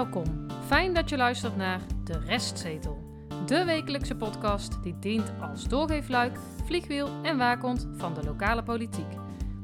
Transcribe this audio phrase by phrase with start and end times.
[0.00, 0.46] Welkom.
[0.66, 2.98] Fijn dat je luistert naar De Restzetel.
[3.46, 9.12] De wekelijkse podcast die dient als doorgeefluik, vliegwiel en waakhond van de lokale politiek.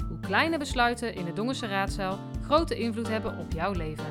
[0.08, 4.04] Hoe kleine besluiten in de Dongense raadzaal grote invloed hebben op jouw leven.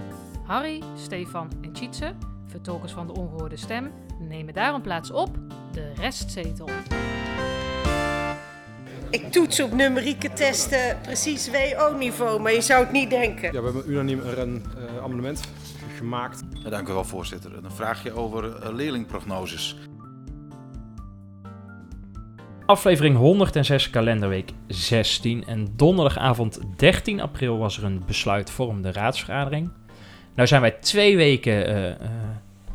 [0.46, 2.14] Harry, Stefan en Tjitse,
[2.46, 5.30] vertolkers van de ongehoorde stem, nemen daarom plaats op
[5.72, 6.70] De Restzetel.
[9.10, 13.54] Ik toets op numerieke testen precies WO-niveau, maar je zou het niet denken.
[13.54, 15.42] Ja, we hebben unaniem een uh, amendement
[15.96, 16.44] gemaakt.
[16.64, 17.52] Ja, dank u wel, voorzitter.
[17.64, 19.76] Een vraagje over uh, leerlingprognoses.
[22.66, 25.46] Aflevering 106, kalenderweek 16.
[25.46, 29.72] En donderdagavond 13 april was er een besluitvormende raadsvergadering.
[30.36, 31.96] Nou zijn wij twee weken uh, uh,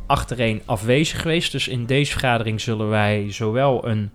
[0.05, 1.51] achtereen afwezig geweest.
[1.51, 4.11] Dus in deze vergadering zullen wij zowel een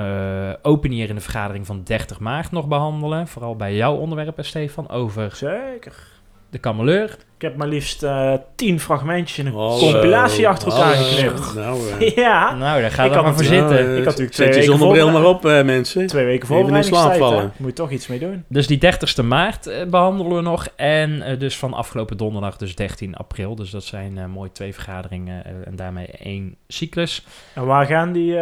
[0.00, 3.28] uh, opening de vergadering van 30 maart nog behandelen.
[3.28, 5.36] Vooral bij jouw onderwerp, Stefan, over...
[5.36, 6.12] Zeker.
[6.50, 7.16] De kameleur.
[7.44, 11.54] Ik heb maar liefst uh, tien fragmentjes in een oh, compilatie achter elkaar geknipt.
[11.54, 12.08] Nou, uh.
[12.24, 12.54] ja.
[12.54, 13.78] Nou, daar gaat er maar voor zitten.
[13.78, 16.06] Uh, ik had natuurlijk twee weken zonder bril maar op, mensen.
[16.06, 17.52] Twee weken voor in slaap vallen.
[17.56, 18.44] Moet je toch iets mee doen.
[18.48, 20.68] Dus die 30ste maart behandelen we nog.
[20.76, 23.54] En dus van afgelopen donderdag, dus 13 april.
[23.54, 27.24] Dus dat zijn mooi twee vergaderingen en daarmee één cyclus.
[27.54, 28.38] En waar gaan die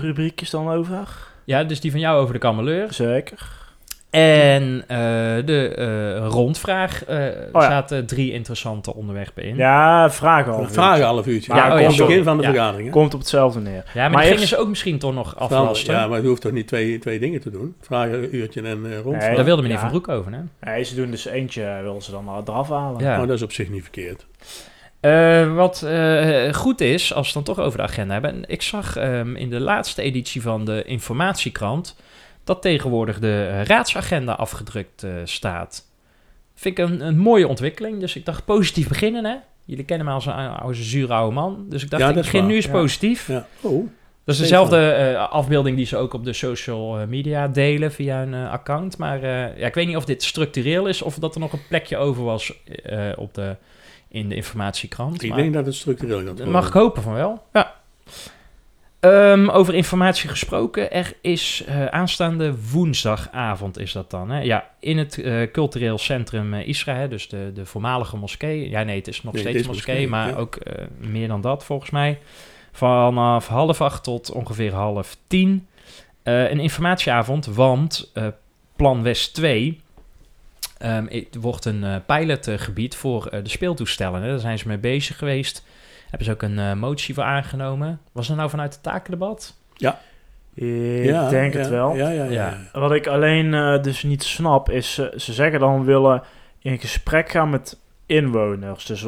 [0.00, 1.08] rubriekjes dan over?
[1.44, 2.92] Ja, dus die van jou over de kameleur.
[2.92, 3.64] Zeker.
[4.16, 4.86] En uh,
[5.46, 7.68] de uh, rondvraag uh, oh, ja.
[7.68, 9.56] zaten drie interessante onderwerpen in.
[9.56, 10.68] Ja, vragen al.
[10.68, 11.54] Vragen half uurtje.
[11.54, 12.48] Ja, ja, oh, het begin van de ja.
[12.48, 12.90] vergadering.
[12.90, 13.72] Komt op hetzelfde neer.
[13.72, 15.94] Ja, maar, maar die gingen ze ook misschien toch nog aflasten.
[15.94, 17.74] Ja, maar je hoeft toch niet twee, twee dingen te doen?
[17.80, 19.26] Vragen, uurtje en uh, rondvraag.
[19.26, 20.70] Nee, Daar wilde meneer Van Broek over, hè?
[20.70, 23.00] Nee, ze doen dus eentje, willen ze dan eraf halen.
[23.00, 23.16] Ja.
[23.16, 24.26] Maar dat is op zich niet verkeerd.
[25.00, 28.44] Uh, wat uh, goed is, als we het dan toch over de agenda hebben.
[28.46, 31.96] Ik zag um, in de laatste editie van de informatiekrant
[32.46, 35.84] dat tegenwoordig de raadsagenda afgedrukt uh, staat.
[36.54, 38.00] Vind ik een, een, mooie ontwikkeling.
[38.00, 39.36] Dus ik dacht positief beginnen, hè?
[39.64, 41.66] Jullie kennen me als een, als een zure oude man.
[41.68, 42.72] Dus ik dacht, ja, ik begin nu eens ja.
[42.72, 43.28] positief.
[43.28, 43.46] Ja.
[43.60, 43.88] Oh,
[44.24, 48.22] dat is dezelfde uh, afbeelding die ze ook op de social eh, media delen via
[48.22, 48.98] een uh, account.
[48.98, 49.26] Maar
[49.58, 52.24] ja, ik weet niet of dit structureel is of dat er nog een plekje over
[52.24, 52.52] was
[53.16, 53.56] op de,
[54.08, 55.22] in de informatiekrant.
[55.22, 56.44] Ik maar denk dat het structureel is.
[56.44, 57.42] Mag ik hopen van wel.
[57.52, 57.74] Ja.
[59.00, 64.30] Um, over informatie gesproken, er is uh, aanstaande woensdagavond is dat dan.
[64.30, 64.40] Hè?
[64.40, 68.70] Ja, in het uh, cultureel centrum uh, Israël, dus de, de voormalige moskee.
[68.70, 70.34] Ja, nee, het is nog nee, steeds moskee, moskee, maar ja.
[70.34, 70.58] ook
[70.98, 72.18] meer dan dat volgens mij.
[72.72, 75.66] Vanaf half acht tot ongeveer half tien.
[76.22, 78.12] een informatieavond, want
[78.76, 79.80] Plan West 2
[80.82, 84.22] um, het wordt een pilotgebied voor de speeltoestellen.
[84.22, 84.28] Hè?
[84.28, 85.64] Daar zijn ze mee bezig geweest
[86.10, 88.00] hebben ze ook een uh, motie voor aangenomen.
[88.12, 89.56] Was dat nou vanuit het takendebat?
[89.74, 89.98] Ja.
[90.54, 91.94] Ik ja, denk ja, het wel.
[91.94, 92.56] Ja, ja, ja.
[92.72, 96.22] Wat ik alleen uh, dus niet snap is, ze zeggen dan willen
[96.58, 98.86] in gesprek gaan met inwoners.
[98.86, 99.06] Dus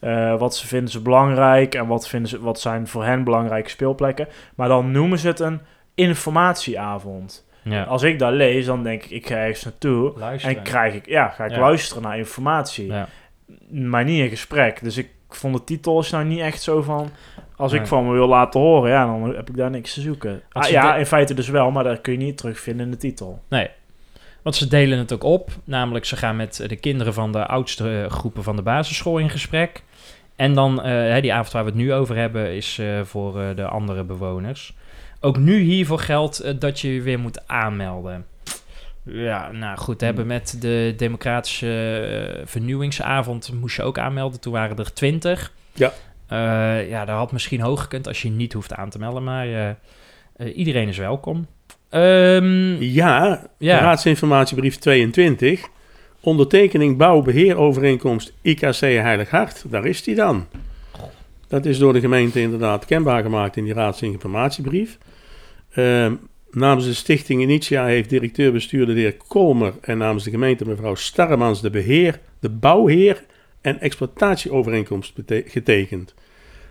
[0.00, 3.70] uh, wat ze vinden ze belangrijk en wat, vinden ze, wat zijn voor hen belangrijke
[3.70, 4.28] speelplekken.
[4.54, 5.60] Maar dan noemen ze het een
[5.94, 7.46] informatieavond.
[7.62, 7.82] Ja.
[7.82, 10.56] Als ik dat lees, dan denk ik, ik ga ergens naartoe luisteren.
[10.56, 12.92] en krijg ik, ja, ga ik luisteren naar informatie.
[13.70, 14.82] Maar niet in gesprek.
[14.82, 17.10] Dus ik ik vond de titel is nou niet echt zo van...
[17.56, 20.42] Als ik van me wil laten horen, ja, dan heb ik daar niks te zoeken.
[20.52, 23.42] Ah, ja, in feite dus wel, maar dat kun je niet terugvinden in de titel.
[23.48, 23.70] Nee,
[24.42, 25.50] want ze delen het ook op.
[25.64, 29.82] Namelijk, ze gaan met de kinderen van de oudste groepen van de basisschool in gesprek.
[30.36, 33.56] En dan, uh, die avond waar we het nu over hebben, is uh, voor uh,
[33.56, 34.76] de andere bewoners.
[35.20, 38.26] Ook nu hiervoor geldt dat je je weer moet aanmelden.
[39.10, 40.32] Ja, nou goed, hebben hmm.
[40.32, 44.40] met de democratische uh, vernieuwingsavond moest je ook aanmelden.
[44.40, 45.52] Toen waren er twintig.
[45.72, 45.92] Ja.
[46.32, 49.48] Uh, ja, dat had misschien hoog gekund als je niet hoeft aan te melden, maar
[49.48, 51.46] uh, iedereen is welkom.
[51.90, 55.68] Um, ja, ja, raadsinformatiebrief 22.
[56.20, 59.64] Ondertekening bouwbeheerovereenkomst IKC Heilig Hart.
[59.66, 60.46] Daar is die dan.
[61.48, 64.98] Dat is door de gemeente inderdaad kenbaar gemaakt in die raadsinformatiebrief.
[65.74, 66.12] Uh,
[66.50, 71.60] Namens de stichting Initia heeft directeur-bestuurder de heer Kolmer en namens de gemeente mevrouw Starremans
[71.60, 73.24] de beheer, de bouwheer
[73.60, 76.14] en exploitatieovereenkomst getekend.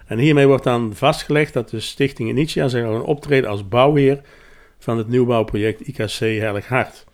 [0.05, 4.21] En hiermee wordt dan vastgelegd dat de stichting Initia zich gaan optreden als bouwheer
[4.79, 7.05] van het nieuwbouwproject IKC Heilig Hart.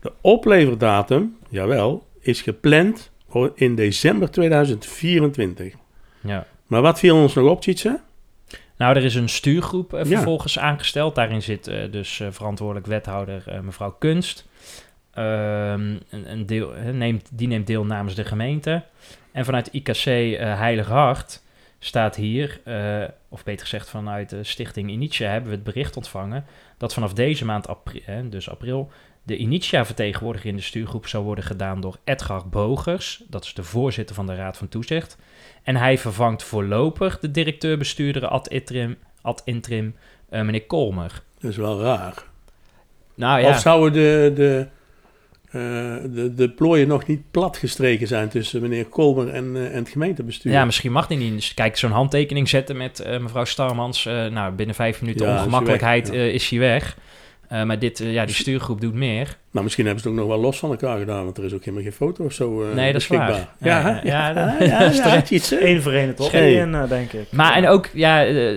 [0.00, 3.10] De opleverdatum, jawel, is gepland
[3.54, 5.74] in december 2024.
[6.20, 6.46] Ja.
[6.66, 8.00] Maar wat viel ons nog op, Tjitse?
[8.82, 11.14] Nou, er is een stuurgroep uh, vervolgens aangesteld.
[11.14, 14.48] Daarin zit uh, dus uh, verantwoordelijk wethouder mevrouw Kunst.
[15.14, 18.84] Ehm, een, deel, neemt, die neemt deel namens de gemeente.
[19.32, 20.04] En vanuit IKC
[20.38, 21.42] Heilig Hart
[21.78, 22.60] staat hier,
[23.28, 26.44] of beter gezegd vanuit de stichting Initia hebben we het bericht ontvangen
[26.78, 28.90] dat vanaf deze maand, april, dus april,
[29.22, 33.22] de Initia-vertegenwoordiger in de stuurgroep zou worden gedaan door Edgar Bogers.
[33.28, 35.18] Dat is de voorzitter van de Raad van Toezicht.
[35.62, 39.94] En hij vervangt voorlopig de directeur-bestuurder ad interim, ad interim
[40.30, 41.22] uh, meneer Kolmer.
[41.38, 42.14] Dat is wel raar.
[43.14, 43.48] Nou, ja.
[43.48, 44.66] Of zouden de, de,
[45.46, 49.88] uh, de, de plooien nog niet platgestreken zijn tussen meneer Kolmer en, uh, en het
[49.88, 50.52] gemeentebestuur?
[50.52, 51.32] Ja, misschien mag die niet.
[51.32, 54.04] Dus kijk, zo'n handtekening zetten met mevrouw Starmans.
[54.04, 56.96] nou, binnen vijf minuten Ja, ongemakkelijkheid is hij weg, is hij weg.
[57.52, 59.36] Uh, maar dit, uh, ja, die stuurgroep doet meer.
[59.50, 61.52] Nou, misschien hebben ze het ook nog wel los van elkaar gedaan, want er is
[61.52, 63.30] ook helemaal geen foto of zo uh, Nee, dat is waar.
[63.30, 65.50] Ja, Ja, ja, ja, ja, ja, iets?
[65.50, 66.32] Eén voor één toch?
[66.32, 67.32] Eén, eh, denk ik.
[67.32, 68.56] Maar en ook, ja, eh,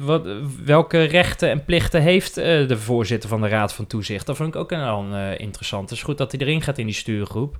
[0.00, 0.26] wat,
[0.64, 4.26] welke rechten en plichten heeft eh, de voorzitter van de Raad van Toezicht?
[4.26, 5.88] Dat vond ik ook wel eh, interessant.
[5.90, 7.56] Het is goed dat hij erin gaat in die stuurgroep.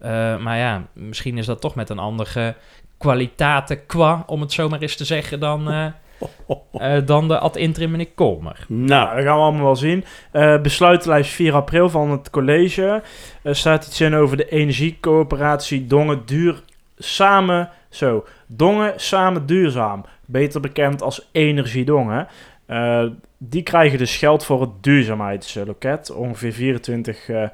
[0.00, 2.54] Eh, maar ja, misschien is dat toch met een andere
[2.98, 5.94] kwaliteiten qua, om het zo maar eens te zeggen, dan,
[6.72, 8.64] eh, dan de ad interim meneer Kolmer.
[8.68, 10.04] Nou, dat gaan we allemaal wel zien.
[10.32, 13.02] Eh besluitenlijst 4 april van het college.
[13.42, 16.62] Er staat iets in over de energiecoöperatie Dongen Duur
[16.98, 17.68] Samen.
[17.88, 20.04] Zo, Dongen Samen Duurzaam.
[20.26, 22.28] Beter bekend als Energiedongen.
[22.66, 23.04] Eh
[23.50, 26.10] die krijgen dus geld voor het duurzaamheidsloket.
[26.10, 27.48] Ongeveer 24 eh,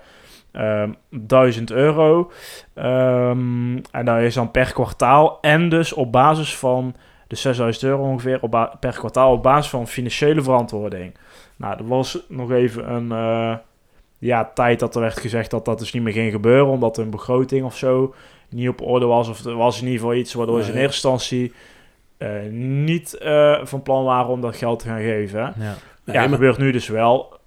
[0.52, 2.32] ehm, 1000 euro.
[2.74, 5.38] Ehm, en dat is dan per kwartaal.
[5.40, 6.94] En dus op basis van
[7.30, 11.14] de 6000 euro ongeveer op per kwartaal op basis van financiële verantwoording.
[11.56, 13.56] Nou, er was nog even een eh,
[14.18, 17.10] ja, tijd dat er werd gezegd dat dat dus niet meer ging gebeuren, omdat een
[17.10, 18.14] begroting of zo
[18.48, 19.28] niet op orde was.
[19.28, 21.52] Of er was in ieder geval iets waardoor ze in eerste instantie
[22.16, 25.40] eh, niet eh, van plan waren om dat geld te gaan geven.
[25.40, 25.54] Ja.
[26.04, 27.38] ja, maar- gebeurt nu dus wel.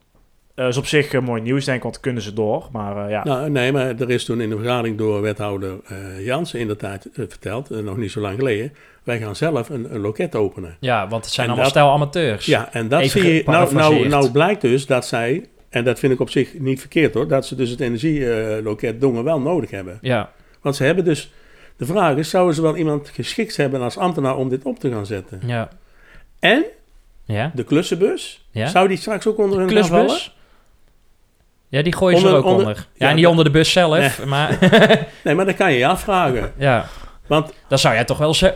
[0.55, 2.67] Dat is op zich eh, mooi nieuws, denk ik, want kunnen ze door.
[2.71, 6.25] Maar eh, ja, Nou, nee, maar er is toen in de vergadering door wethouder eh
[6.25, 8.73] Jansen in de tijd eh, verteld, eh, nog niet zo lang geleden,
[9.03, 10.77] wij gaan zelf een, een loket openen.
[10.79, 12.45] ja, want het zijn En allemaal dat- stel amateurs.
[12.45, 15.99] Ja, en dat Even zie je, nou, nou, nou blijkt dus dat zij, en dat
[15.99, 19.71] vind ik op zich niet verkeerd hoor, dat ze dus het energieloket Dongen wel nodig
[19.71, 19.97] hebben.
[20.01, 21.33] Ja, Want ze hebben dus,
[21.77, 24.91] de vraag is, zouden ze wel iemand geschikt hebben als ambtenaar om dit op te
[24.91, 25.41] gaan zetten?
[25.45, 25.69] ja,
[26.39, 26.63] En
[27.25, 27.51] ja.
[27.55, 28.67] de klussenbus, Ja?
[28.67, 30.19] zou die straks ook onder hun gaan vallen?
[31.73, 32.67] Ja, die gooien ze Onder- er ook onder.
[32.67, 34.57] onder- Ja, ja, niet onder de bus zelf, maar
[35.23, 36.51] Nee, maar dat kan je je afvragen.
[36.57, 36.85] ja.
[37.27, 38.55] Want Dan zou jij toch wel ze-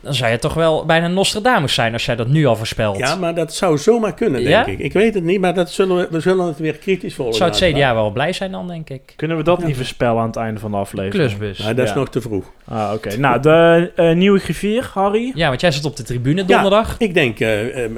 [0.00, 2.98] dan zou je toch wel bijna Nostradamus zijn als jij dat nu al voorspelt.
[2.98, 4.72] Ja, maar dat zou zomaar kunnen, denk Ja?
[4.72, 4.78] ik.
[4.78, 7.34] Ik weet het niet, maar dat zullen we, we zullen het weer kritisch volgen.
[7.34, 7.58] zou het.
[7.58, 9.12] CDA wel blij zijn dan, denk ik.
[9.16, 9.66] kunnen we dat Ja.
[9.66, 11.14] niet voorspellen aan het einde van de aflevering?
[11.14, 11.58] Klusbus.
[11.58, 11.96] Nou, dat is Ja.
[11.96, 12.44] nog te vroeg.
[12.64, 13.16] Ah, oké.
[13.16, 15.32] Nou, de eh, nieuwe griffier, Harry.
[15.34, 16.94] Ja, want jij zit op de tribune donderdag.
[16.98, 17.90] Ik denk, eh, eh,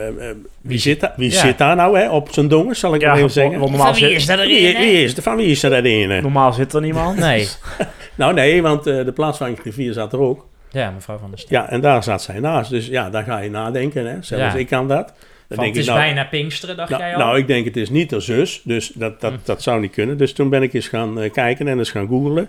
[0.61, 1.39] wie, zit, daar, wie Ja.
[1.41, 3.59] zit daar nou hè, op zijn dongen, zal ik Ja, maar even zeggen?
[3.59, 5.23] want normaal zit, dat Wie, wie is er?
[5.23, 6.23] Van wie is er erin?
[6.23, 7.19] normaal zit er niemand.
[7.19, 7.49] Nee.
[8.15, 10.47] Nou nee, want eh, de plaatsvervanging rivier zat er ook.
[10.71, 11.59] Ja, mevrouw van der Steen.
[11.59, 12.71] Ja, en daar zat zij naast.
[12.71, 14.07] Dus ja, daar ga je nadenken.
[14.07, 14.23] Hè.
[14.23, 14.59] Zelfs Ja.
[14.59, 15.15] ik kan dat.
[15.49, 17.19] Dan denk het ik, is nou, bijna Pinksteren, dacht nou, jij al?
[17.19, 18.61] nou, ik denk het is niet de zus.
[18.65, 19.39] Dus dat, dat, Hm.
[19.45, 20.17] dat zou niet kunnen.
[20.19, 22.49] Dus toen ben ik eens gaan eh, kijken en eens gaan googlen.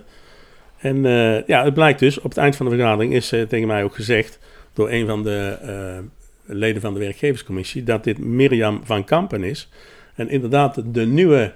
[0.78, 3.66] En eh, ja, het blijkt dus, op het eind van de vergadering is eh, tegen
[3.66, 4.38] mij ook gezegd...
[4.72, 5.58] door een van de
[6.46, 7.82] leden van de werkgeverscommissie...
[7.82, 9.68] dat dit Mirjam van Kampen is.
[10.14, 11.52] En inderdaad de nieuwe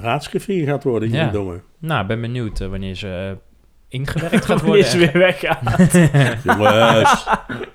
[0.00, 1.60] raadsgriffier gaat worden hier Ja.
[1.78, 3.36] Nou, ik ben benieuwd wanneer ze
[3.88, 4.84] ingewerkt gaat worden.
[4.84, 5.62] ze weer weggaan.
[6.58, 7.26] Jongens.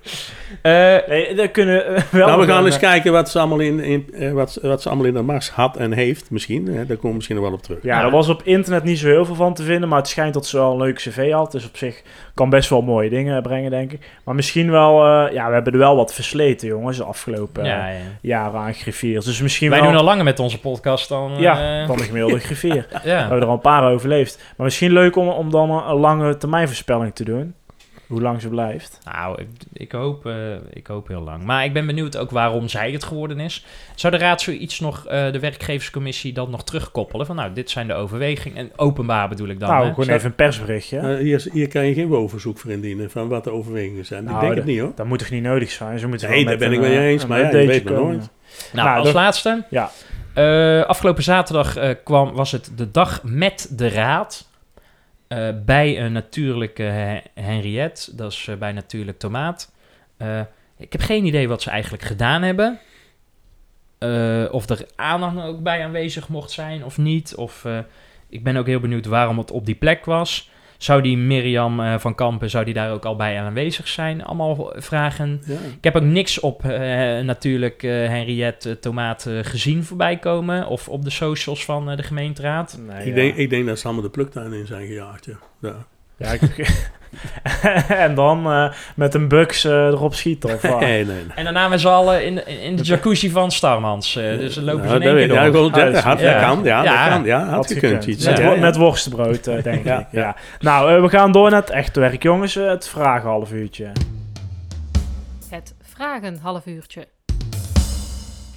[0.62, 0.98] Eh,
[1.36, 2.28] Nee, kunnen eh, wel.
[2.28, 4.82] nou, we gaan een, eens eh, kijken wat ze allemaal in, in, eh, wat, wat
[4.82, 6.32] ze allemaal in de mars had en heeft.
[6.32, 7.80] Misschien, hè, daar komen we misschien nog wel op terug.
[7.84, 10.34] Ja, er was op internet niet zo heel veel van te vinden, maar het schijnt
[10.34, 11.52] dat ze wel een leuk cv had.
[11.52, 12.02] Dus op zich
[12.34, 14.00] kan best wel mooie dingen brengen, denk ik.
[14.24, 17.70] Maar misschien wel, eh, ja, we hebben er wel wat versleten, jongens, de afgelopen eh,
[17.70, 18.00] ja, ja.
[18.22, 19.26] jaren aan griffiers.
[19.26, 19.90] Dus misschien Wij wel...
[19.90, 21.32] doen al langer met onze podcast dan...
[21.38, 22.86] ja, eh, van de gemiddelde griffier.
[23.04, 24.38] We hebben er al een paar overleefd.
[24.58, 27.54] Maar misschien leuk om, om dan een, een lange termijn voorspelling te doen.
[28.12, 29.00] Hoe lang ze blijft.
[29.04, 30.36] Nou, ik, ik, hoop, eh,
[30.74, 31.44] ik hoop heel lang.
[31.44, 33.66] Maar ik ben benieuwd ook waarom zij het geworden is.
[33.96, 37.26] Zou de raad zoiets nog, eh, de werkgeverscommissie, dat nog terugkoppelen?
[37.26, 38.58] Van nou, dit zijn de overwegingen.
[38.58, 39.70] En openbaar bedoel ik dan.
[39.70, 39.90] nou, hè?
[39.90, 40.98] gewoon Zou- even een persberichtje.
[40.98, 44.24] Eh, hier, hier kan je geen woonverzoek voor indienen van wat de overwegingen zijn.
[44.24, 44.92] Nou, ik denk de- het niet hoor.
[44.96, 46.00] Dat moet toch niet nodig zijn?
[46.00, 47.98] Ze moeten Nee, daar ben ik een, eh, eens, een maar ja, je updateje weet
[47.98, 48.30] nooit.
[48.74, 49.64] Nou, Nou, als laatste.
[49.70, 49.92] Ja.
[50.34, 54.50] Eh, afgelopen zaterdag eh, kwam, was het de dag met de raad.
[55.32, 58.16] Eh, bij een natuurlijke He- Henriette.
[58.16, 59.72] Dat is eh, bij natuurlijk tomaat.
[60.18, 60.42] Eh,
[60.78, 62.80] ik heb geen idee wat ze eigenlijk gedaan hebben.
[64.52, 67.36] Of er aandacht ook bij aanwezig mocht zijn of niet.
[67.36, 67.66] Of,
[68.30, 70.51] ik ben ook heel benieuwd waarom het op die plek was.
[70.82, 74.24] Zou die Mirjam eh, van Kampen, zou die daar ook al bij aanwezig zijn?
[74.24, 75.54] Allemaal vragen Ja.
[75.78, 76.80] ik heb ook niks op eh,
[77.20, 80.68] natuurlijk eh, Henriette Tomaat gezien voorbij komen.
[80.68, 82.80] Of op de socials van eh, de gemeenteraad.
[82.88, 83.14] Nee, Ik, ja.
[83.14, 85.26] denk, ik denk dat ze allemaal de pluktuin in zijn gejaagd.
[85.26, 85.38] Ja.
[85.62, 85.86] Ja.
[86.22, 86.38] Ja,
[88.06, 90.54] en dan uh, met een buks uh, erop schieten.
[90.54, 94.16] Of, nee, nee, nee, En daarna met z'n allen in, in de jacuzzi van Starmans.
[94.16, 95.78] Uh, dus dan lopen nou, ze in één keer ja, door.
[95.78, 96.40] Ja, dat had, ja.
[96.40, 96.64] kan.
[96.64, 97.26] Ja, ja, dat kan.
[97.26, 98.06] Ja, had, had gekund.
[98.06, 98.26] Iets.
[98.26, 100.06] Met, ja, met worstenbrood, denk ik.
[100.12, 100.36] Ja.
[100.60, 102.24] Nou, we gaan door naar het echte werk.
[102.24, 103.92] Jongens, het vragen half uurtje.
[105.50, 107.08] Het vragen half uurtje.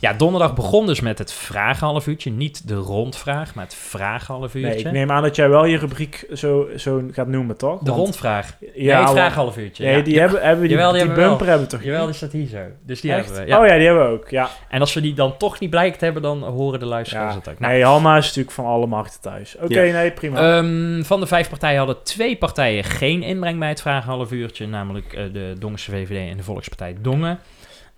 [0.05, 2.31] Ja, donderdag begon dus met het vragenhalf uurtje.
[2.31, 4.71] Niet de rondvraag, maar het vragenhalf uurtje.
[4.71, 7.81] Nee, ik neem aan dat jij wel je rubriek zo, zo gaat noemen, toch?
[7.81, 8.57] De rondvraag.
[8.75, 9.85] Ja, nee, het vragenhalf uurtje.
[9.85, 12.33] Nee, die, hebben, hebben die, Jawel, die, die bumper hebben we toch Jawel, die staat
[12.33, 12.59] hier zo.
[12.87, 13.25] Dus die Echt?
[13.25, 13.51] hebben we.
[13.51, 13.61] Ja.
[13.61, 14.49] Oh ja, die hebben we ook, ja.
[14.69, 17.59] En als we die dan toch niet blijkt hebben, dan horen de luisteraars het ook.
[17.59, 19.55] Nou, nee, Hanna is natuurlijk van alle machten thuis.
[19.55, 20.57] Oké, okay, nee, prima.
[20.57, 24.67] Um, van de vijf partijen hadden twee partijen geen inbreng bij het vragenhalf uurtje.
[24.67, 27.39] Namelijk uh, de Dongense VVD en de Volkspartij Dongen.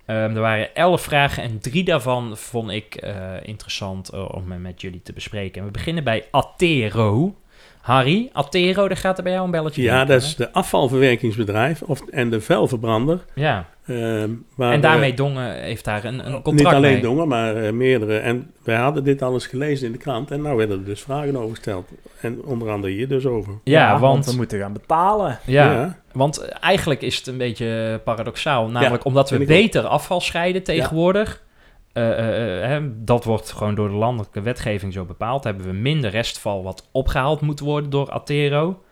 [0.09, 3.11] Um, er waren elf vragen en drie daarvan vond ik uh,
[3.41, 5.59] interessant uh, om met jullie te bespreken.
[5.59, 7.35] En we beginnen bij Atero.
[7.81, 12.01] Harry, Atero, daar gaat er bij jou een belletje Ja, dat is de afvalverwerkingsbedrijf of,
[12.09, 13.25] en de vuilverbrander.
[13.35, 13.65] Ja.
[13.85, 14.23] Uh,
[14.55, 17.01] waar, en daarmee Dongen heeft daar een, een contract Niet alleen mee.
[17.01, 18.17] Dongen, maar uh, meerdere.
[18.17, 21.35] En wij hadden dit alles gelezen in de krant en nou werden er dus vragen
[21.35, 21.89] over gesteld.
[22.21, 23.53] En onder andere hier dus over.
[23.63, 25.39] Ja, ja want, want, we moeten gaan betalen.
[25.45, 28.69] Ja, ja, want eigenlijk is het een beetje paradoxaal.
[28.69, 29.89] Namelijk ja, omdat we beter ook.
[29.89, 31.45] afval scheiden tegenwoordig.
[31.93, 35.43] Uh, hè, dat wordt gewoon door de landelijke wetgeving zo bepaald.
[35.43, 38.83] Hebben we minder restval wat opgehaald moet worden door Atero.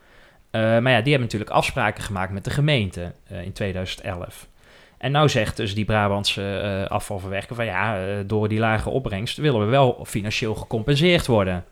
[0.51, 3.11] maar ja, die hebben natuurlijk afspraken gemaakt met de gemeente
[3.43, 4.47] in 2011.
[4.97, 9.65] En nou zegt dus die Brabantse afvalverwerker van ja, door die lage opbrengst willen we
[9.65, 11.65] wel financieel gecompenseerd worden.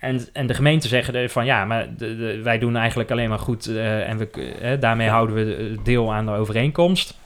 [0.00, 3.38] En, en de gemeente zeggen van ja, maar de, de, wij doen eigenlijk alleen maar
[3.38, 7.18] goed uh, en we, daarmee houden we deel aan de overeenkomst.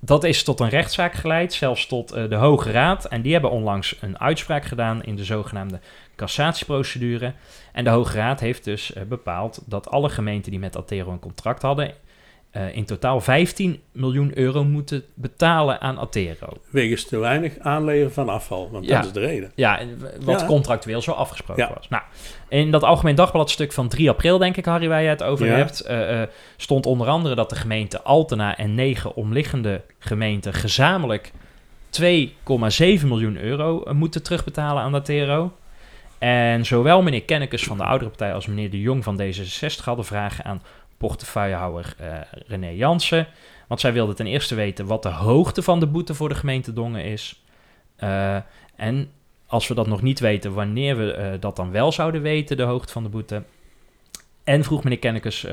[0.00, 3.04] Dat is tot een rechtszaak geleid, zelfs tot de Hoge Raad.
[3.04, 5.80] En die hebben onlangs een uitspraak gedaan in de zogenaamde
[6.16, 7.32] cassatieprocedure.
[7.72, 11.62] En de Hoge Raad heeft dus bepaald dat alle gemeenten die met Atero een contract
[11.62, 11.92] hadden,
[12.72, 16.48] in totaal 15 miljoen euro moeten betalen aan Atero.
[16.70, 18.96] Wegens te weinig aanleveren van afval, want ja.
[18.96, 19.52] dat is de reden.
[19.54, 19.80] Ja,
[20.20, 20.46] wat ja.
[20.46, 21.74] contractueel zo afgesproken ja.
[21.74, 21.88] was.
[21.88, 22.02] Nou,
[22.48, 25.86] in dat Algemeen Dagbladstuk van 3 april, denk ik, Harry, waar je het over hebt,
[25.90, 26.22] uh, uh,
[26.56, 31.32] stond onder andere dat de gemeente Altena en negen omliggende gemeenten gezamenlijk
[32.02, 35.52] 2,7 miljoen euro moeten terugbetalen aan Atero.
[36.18, 40.04] En zowel meneer Kennekes van de oudere partij als meneer De Jong van D66 hadden
[40.04, 40.62] vragen aan
[40.98, 42.06] portefeuillehouder uh,
[42.46, 43.26] René Jansen.
[43.68, 46.72] Want zij wilde ten eerste weten wat de hoogte van de boete voor de gemeente
[46.72, 47.44] Dongen is.
[47.98, 48.36] Uh,
[48.76, 49.10] en
[49.46, 52.62] als we dat nog niet weten, wanneer we uh, dat dan wel zouden weten, de
[52.62, 53.42] hoogte van de boete.
[54.44, 55.46] En vroeg meneer Kennekes,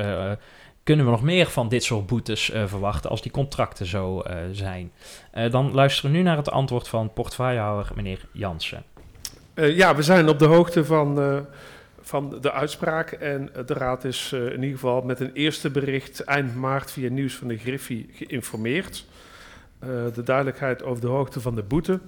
[0.84, 4.92] kunnen we nog meer van dit soort boetes verwachten als die contracten zo zijn?
[5.52, 8.84] dan luisteren we nu naar het antwoord van portefeuillehouder meneer Jansen.
[9.56, 11.46] ja, we zijn op de hoogte van
[12.04, 13.12] van de uitspraak.
[13.12, 17.10] En de Raad is uh, in ieder geval met een eerste bericht eind maart via
[17.10, 19.06] nieuws van de Griffie geïnformeerd.
[19.84, 22.00] Uh, de duidelijkheid over de hoogte van de boete.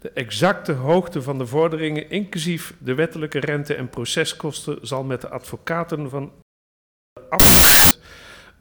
[0.00, 5.28] De exacte hoogte van de vorderingen, inclusief de wettelijke rente en proceskosten, zal met de
[5.28, 6.32] advocaten van.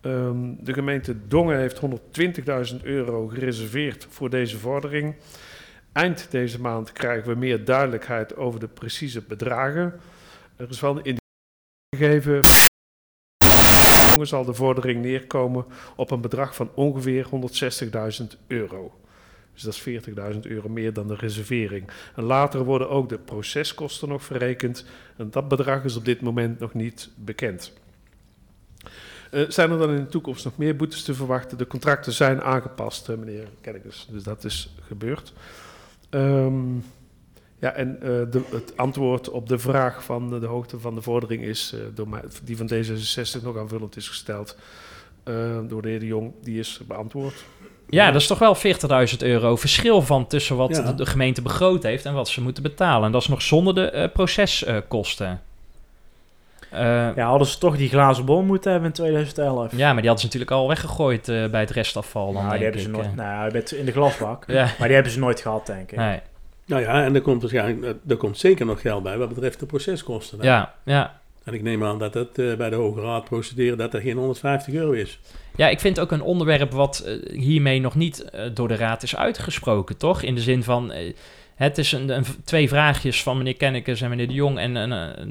[0.01, 1.81] Um, de gemeente Dongen heeft
[2.75, 5.15] 120.000 euro gereserveerd voor deze vordering.
[5.91, 9.99] Eind deze maand krijgen we meer duidelijkheid over de precieze bedragen.
[10.55, 11.17] Er is wel een
[11.89, 12.43] gegeven.
[14.21, 17.27] zal de vordering neerkomen op een bedrag van ongeveer
[18.21, 18.93] 160.000 euro.
[19.53, 21.89] Dus dat is 40.000 euro meer dan de reservering.
[22.15, 24.85] En later worden ook de proceskosten nog verrekend.
[25.17, 27.73] En dat bedrag is op dit moment nog niet bekend.
[29.31, 31.57] Uh, zijn er dan in de toekomst nog meer boetes te verwachten?
[31.57, 34.07] De contracten zijn aangepast, uh, meneer Kerkers.
[34.11, 35.33] Dus dat is gebeurd.
[36.09, 36.83] Um,
[37.65, 41.43] ja, en uh, de, het antwoord op de vraag van de hoogte van de vordering
[41.43, 44.57] is, uh, door mij, die van D66 nog aanvullend is gesteld
[45.23, 47.45] uh, door de heer De Jong, die is beantwoord.
[47.89, 50.81] Ja, dat is toch wel 40.000 euro verschil van tussen wat ja.
[50.81, 53.05] de, de, gemeente begroot heeft en wat ze moeten betalen.
[53.05, 55.41] En dat is nog zonder de proceskosten.
[56.71, 59.71] ja, hadden ze toch die glazen bom moeten hebben in 2011.
[59.71, 62.33] Ja, maar die hadden ze natuurlijk al weggegooid bij het restafval.
[62.33, 62.87] Dan, nou, die hebben ik.
[62.87, 64.43] ze nooit, nou, in de glasbak.
[64.47, 64.63] ja.
[64.63, 65.97] Maar die hebben ze nooit gehad, denk ik.
[65.97, 66.19] Nee.
[66.65, 69.65] Nou ja, en er komt, waarschijnlijk, er komt zeker nog geld bij wat betreft de
[69.65, 70.39] proceskosten.
[70.39, 70.45] Hè?
[70.45, 71.19] Ja, ja.
[71.43, 74.17] En ik neem aan dat het uh, bij de Hoge Raad procederen dat er geen
[74.17, 75.19] 150 euro is.
[75.55, 79.03] Ja, ik vind ook een onderwerp wat uh, hiermee nog niet uh, door de Raad
[79.03, 80.21] is uitgesproken, toch?
[80.21, 80.91] In de zin van,
[81.55, 84.59] het is een, een, twee vraagjes van meneer Kennekes en meneer De Jong.
[84.59, 84.71] En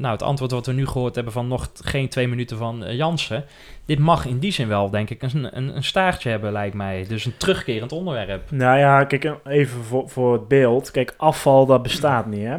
[0.01, 3.45] nou, het antwoord wat we nu gehoord hebben van nog geen twee minuten van Jansen.
[3.85, 7.05] Dit mag in die zin wel, denk ik, een, een, een staartje hebben, lijkt mij.
[7.09, 8.51] Dus een terugkerend onderwerp.
[8.51, 10.91] Nou ja, kijk, even voor, voor het beeld.
[10.91, 12.57] Kijk, afval, dat bestaat niet, hè.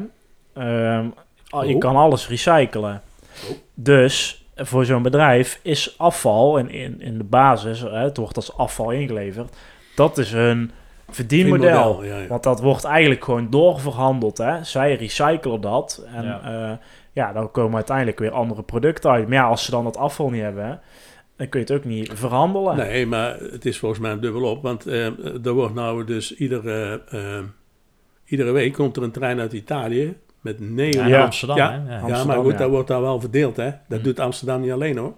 [0.98, 1.14] Um,
[1.50, 1.66] oh.
[1.66, 3.02] Je kan alles recyclen.
[3.50, 3.56] Oh.
[3.74, 8.58] Dus voor zo'n bedrijf is afval, en in, in de basis, hè, het wordt als
[8.58, 9.56] afval ingeleverd,
[9.96, 10.72] dat is hun
[11.10, 12.04] verdienmodel.
[12.04, 12.28] Ja, ja.
[12.28, 14.38] Want dat wordt eigenlijk gewoon doorverhandeld.
[14.38, 14.64] Hè?
[14.64, 16.06] Zij recyclen dat.
[16.14, 16.42] En Ja.
[16.44, 16.80] ja.
[17.12, 19.28] ja, dan komen uiteindelijk weer andere producten uit.
[19.28, 20.80] Maar ja, als ze dan dat afval niet hebben,
[21.38, 22.76] dan kun je het ook niet verhandelen.
[22.76, 24.62] Nee, maar het is volgens mij dubbelop.
[24.64, 25.06] Want eh,
[25.46, 27.40] er wordt nou dus iedere, eh,
[28.26, 31.02] iedere week komt er een trein uit Italië met negen...
[31.02, 31.24] Ja, Ja.
[31.24, 31.72] Amsterdam, Ja.
[31.72, 31.76] hè?
[31.94, 32.00] Ja.
[32.00, 32.58] Amsterdam, maar goed, ja.
[32.58, 33.72] dat wordt daar wel verdeeld, hè.
[33.88, 34.04] Dat Hm.
[34.04, 35.14] doet Amsterdam niet alleen, hoor.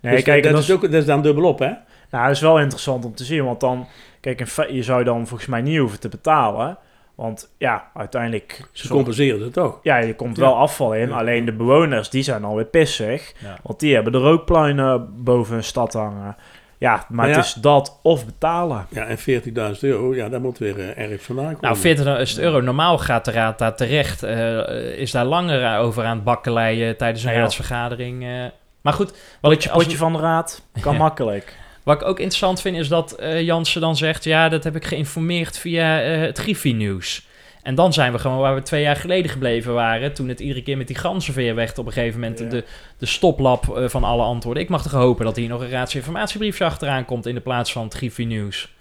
[0.00, 1.70] nee, Dus kijk, dat, is, ook, dat is dan dubbelop, hè.
[2.10, 3.44] nou, dat is wel interessant om te zien.
[3.44, 3.86] Want dan,
[4.22, 6.78] kijk, in fe- je zou dan volgens mij niet hoeven te betalen.
[7.14, 8.68] Want ja, uiteindelijk...
[8.72, 9.78] Ze compenseren het toch.
[9.82, 10.42] Ja, je komt Ja.
[10.42, 11.08] wel afval in.
[11.08, 11.18] Ja.
[11.18, 13.32] Alleen de bewoners, die zijn alweer pissig.
[13.38, 13.56] Ja.
[13.62, 16.36] Want die hebben de rookpluinen boven hun stad hangen.
[16.78, 18.86] Ja, maar het is dat of betalen.
[18.90, 21.60] Ja, en 40.000 euro, ja, daar moet weer eh, erg vandaan komen.
[21.60, 22.60] Nou, 40 euro.
[22.60, 24.22] Normaal gaat de raad daar terecht.
[24.22, 28.24] eh, is daar langer over aan het bakkeleien tijdens een raadsvergadering.
[28.24, 28.44] eh.
[28.82, 29.10] Maar goed,
[29.40, 30.98] wat Potje, potje van de raad, kan Ja.
[30.98, 31.56] makkelijk.
[31.82, 34.24] Wat ik ook interessant vind, is dat eh Jansen dan zegt...
[34.24, 37.26] ja, dat heb ik geïnformeerd via eh, het Griffie-nieuws.
[37.62, 40.12] En dan zijn we gewoon waar we twee jaar geleden gebleven waren...
[40.12, 42.38] toen het iedere keer met die ganzenveer werd op een gegeven moment...
[42.38, 42.46] Ja.
[42.46, 42.64] de,
[42.98, 44.62] de stoplap eh, van alle antwoorden.
[44.62, 47.26] Ik mag toch hopen dat hier nog een raadsinformatiebriefje achteraan komt...
[47.26, 48.74] in de plaats van het Griffie-nieuws.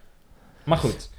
[0.64, 1.10] Maar goed.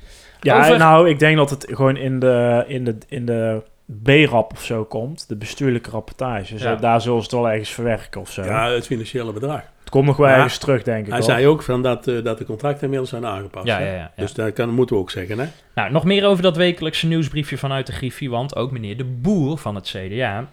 [0.41, 3.63] Ja, Over- nou, ik denk dat het gewoon in de, in de, in de
[4.03, 5.29] B-rap of zo komt.
[5.29, 6.53] De bestuurlijke rapportage.
[6.53, 6.77] Dus Ja.
[6.77, 8.43] daar zullen ze het wel ergens verwerken of zo.
[8.45, 9.63] Ja, het financiële bedrag.
[9.93, 10.35] Komt nog wel Ja.
[10.35, 11.07] ergens terug, denk ik.
[11.13, 11.29] Hij hoor.
[11.31, 13.67] zei ook van dat, eh, dat de contracten inmiddels zijn aangepast.
[13.67, 13.85] Ja, hè.
[13.87, 14.13] ja, ja, ja.
[14.17, 15.47] Dus dat kan, moeten we ook zeggen, hè.
[15.75, 19.59] Nou, nog meer over dat wekelijkse nieuwsbriefje vanuit de Griffie, want ook meneer De Boer
[19.59, 20.49] van het CDA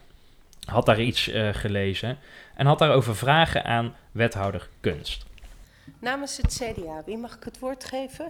[0.66, 2.18] had daar iets eh, gelezen
[2.56, 5.26] en had daarover vragen aan wethouder Kunst.
[6.00, 8.26] Namens het CDA, wie mag ik het woord geven?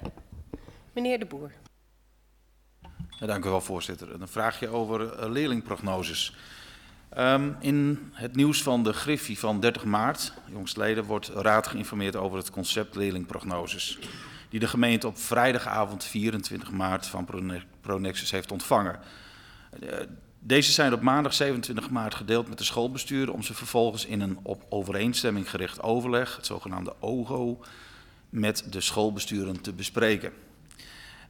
[0.93, 1.51] Meneer De Boer.
[3.19, 4.07] Ja, dank u wel, voorzitter.
[4.21, 6.35] Een vraagje over eh, leerlingprognoses.
[7.19, 12.37] Ehm, in het nieuws van de Griffie van 30 maart, jongstleden, wordt raad geïnformeerd over
[12.37, 13.99] het concept leerlingprognoses.
[14.49, 18.99] Die de gemeente op vrijdagavond 24 maart van Prone- Pronexus heeft ontvangen.
[19.79, 19.89] Eh,
[20.39, 24.39] Deze zijn op maandag 27 maart gedeeld met de schoolbesturen om ze vervolgens in een
[24.43, 27.59] op overeenstemming gericht overleg, het zogenaamde OGO,
[28.29, 30.31] met de schoolbesturen te bespreken.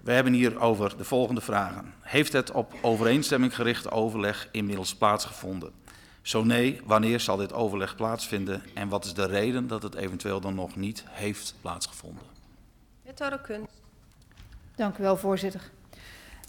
[0.02, 1.94] We hebben hier over de volgende vragen.
[2.02, 5.72] Heeft het op overeenstemming gericht overleg inmiddels plaatsgevonden?
[6.30, 10.40] Zo nee, wanneer zal dit overleg plaatsvinden en wat is de reden dat het eventueel
[10.40, 12.24] dan nog niet heeft plaatsgevonden?
[13.04, 13.82] Wethouder Kunst.
[14.76, 15.70] Dank u wel, voorzitter.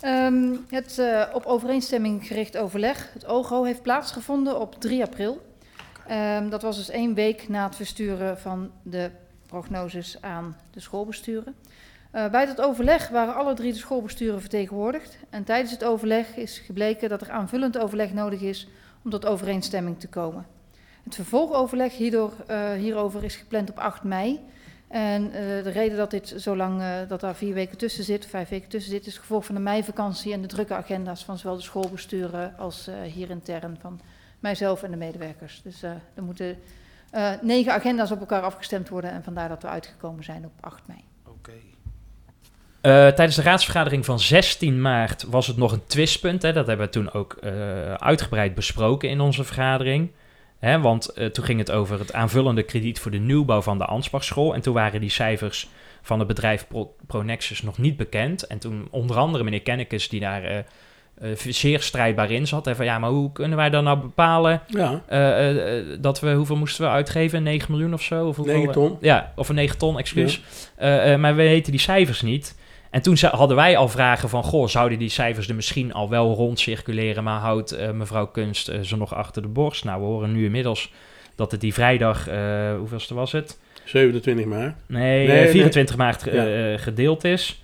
[0.00, 5.54] Ehm, het eh, op overeenstemming gericht overleg, het OGO, heeft plaatsgevonden op 3 april.
[6.06, 9.10] Ehm, dat was dus één week na het versturen van de
[9.46, 11.54] prognoses aan de schoolbesturen.
[12.10, 15.18] Eh, bij dat overleg waren alle drie de schoolbesturen vertegenwoordigd.
[15.30, 18.68] En tijdens het overleg is gebleken dat er aanvullend overleg nodig is
[19.04, 20.46] om tot overeenstemming te komen.
[21.04, 24.40] Het vervolgoverleg hierdoor, eh, hierover is gepland op 8 mei.
[24.88, 28.26] En uh, de reden dat dit zo lang, uh, dat daar vier weken tussen zit,
[28.26, 31.38] vijf weken tussen zit, is het gevolg van de meivakantie en de drukke agenda's van
[31.38, 34.00] zowel de schoolbesturen als hier intern van
[34.38, 35.62] mijzelf en de medewerkers.
[35.62, 36.58] Dus er moeten
[37.40, 41.04] negen agenda's op elkaar afgestemd worden en vandaar dat we uitgekomen zijn op 8 mei.
[41.26, 41.52] Oké.
[42.82, 46.42] Uh, tijdens de raadsvergadering van 16 maart was het nog een twistpunt.
[46.42, 46.52] Hè?
[46.52, 47.50] Dat hebben we toen ook uh,
[47.94, 50.10] uitgebreid besproken in onze vergadering.
[50.58, 50.80] Hè?
[50.80, 54.54] Want uh, toen ging het over het aanvullende krediet voor de nieuwbouw van de Ansbachschool.
[54.54, 55.68] En toen waren die cijfers
[56.02, 58.46] van het bedrijf Pro Pronexus nog niet bekend.
[58.46, 60.64] En toen onder andere meneer Kennekes, die daar
[61.46, 62.64] zeer strijdbaar in zat.
[62.64, 62.76] Hè?
[62.76, 65.02] Van ja, maar hoe kunnen wij dan nou bepalen ja.
[66.00, 67.42] dat we, hoeveel moesten we uitgeven?
[67.42, 68.26] 9 miljoen of zo?
[68.26, 68.96] Of 9 ton.
[69.00, 70.42] Ja, of een 9 ton, excuus.
[70.78, 71.16] Ja.
[71.16, 72.58] maar we weten die cijfers niet.
[72.90, 76.34] En toen hadden wij al vragen van, goh, zouden die cijfers er misschien al wel
[76.34, 79.84] rond circuleren, maar houdt uh, mevrouw Kunst uh, ze nog achter de borst?
[79.84, 80.92] Nou, we horen nu inmiddels
[81.34, 83.58] dat het die vrijdag, uh, hoeveelste was het?
[83.84, 84.74] 27 maart.
[84.86, 86.06] Nee, nee 24 nee.
[86.06, 86.76] maart ja.
[86.76, 87.62] gedeeld is.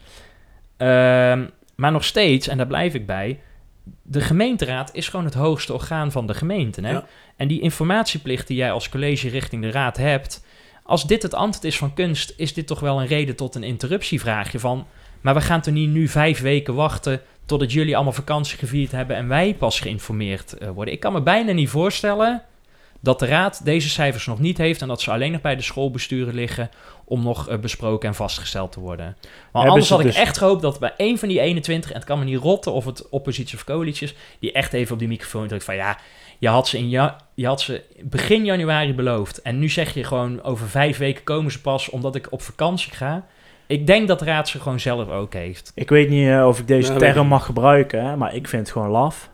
[1.76, 3.40] maar nog steeds, en daar blijf ik bij,
[4.02, 6.80] de gemeenteraad is gewoon het hoogste orgaan van de gemeente.
[6.80, 6.90] Hè?
[6.90, 7.06] Ja.
[7.36, 10.44] En die informatieplicht die jij als college richting de raad hebt,
[10.82, 13.62] als dit het antwoord is van kunst, is dit toch wel een reden tot een
[13.62, 14.86] interruptievraagje van...
[15.20, 19.16] Maar we gaan toch niet nu vijf weken wachten totdat jullie allemaal vakantie gevierd hebben
[19.16, 20.94] en wij pas geïnformeerd uh, worden.
[20.94, 22.42] Ik kan me bijna niet voorstellen
[23.00, 25.62] dat de raad deze cijfers nog niet heeft en dat ze alleen nog bij de
[25.62, 26.70] schoolbesturen liggen
[27.05, 29.16] om nog uh, besproken en vastgesteld te worden.
[29.52, 30.16] Maar anders had ik dus...
[30.16, 32.85] echt gehoopt dat bij één van die 21, en het kan me niet rotten of
[32.85, 35.98] het oppositie of coalitie is, die echt even op die microfoon drukt van ja,
[36.38, 40.05] je had ze in ja, je had ze begin januari beloofd en nu zeg je
[40.05, 43.26] gewoon over vijf weken komen ze pas omdat ik op vakantie ga.
[43.66, 45.72] Ik denk dat de raad ze gewoon zelf ook heeft.
[45.74, 48.62] Ik weet niet uh, of ik deze nou, term mag gebruiken, hè, maar ik vind
[48.62, 49.31] het gewoon laf.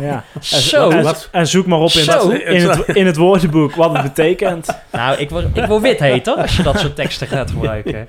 [0.00, 0.24] ja.
[0.34, 0.90] En, Zo.
[0.90, 2.30] en, en zoek maar op in, Zo.
[2.30, 4.66] het, in, het, in het woordenboek wat het betekent.
[4.92, 8.08] Nou, ik wil, ik wil wit heten als je dat soort teksten gaat gebruiken.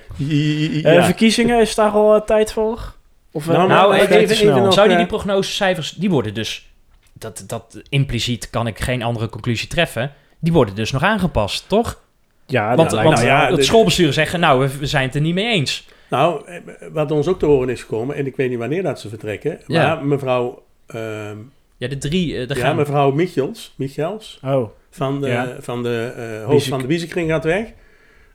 [0.82, 2.94] Eh, verkiezingen, is daar al eh, tijd voor?
[3.32, 6.70] Of, eh, Nou, Nou, even- even, even, nog, Zouden eh, die prognosecijfers, die worden dus,
[7.12, 12.00] dat, dat impliciet kan ik geen andere conclusie treffen, die worden dus nog aangepast, toch?
[12.46, 15.52] Ja, Want, nou ja, het schoolbestuur zeggen, nou, we, we zijn het er niet mee
[15.52, 15.86] eens.
[16.10, 16.56] Nou, eh,
[16.92, 19.58] wat ons ook te horen is gekomen, en ik weet niet wanneer dat ze vertrekken,
[19.66, 19.94] Ja.
[19.94, 21.36] maar mevrouw, ehm,
[21.76, 22.76] Ja, de drie, eh, de ja, gaan...
[22.76, 25.56] mevrouw Michels, Michels Oh, van de, Ja.
[25.60, 27.66] van de eh, hoofd van de Wiezekring gaat weg.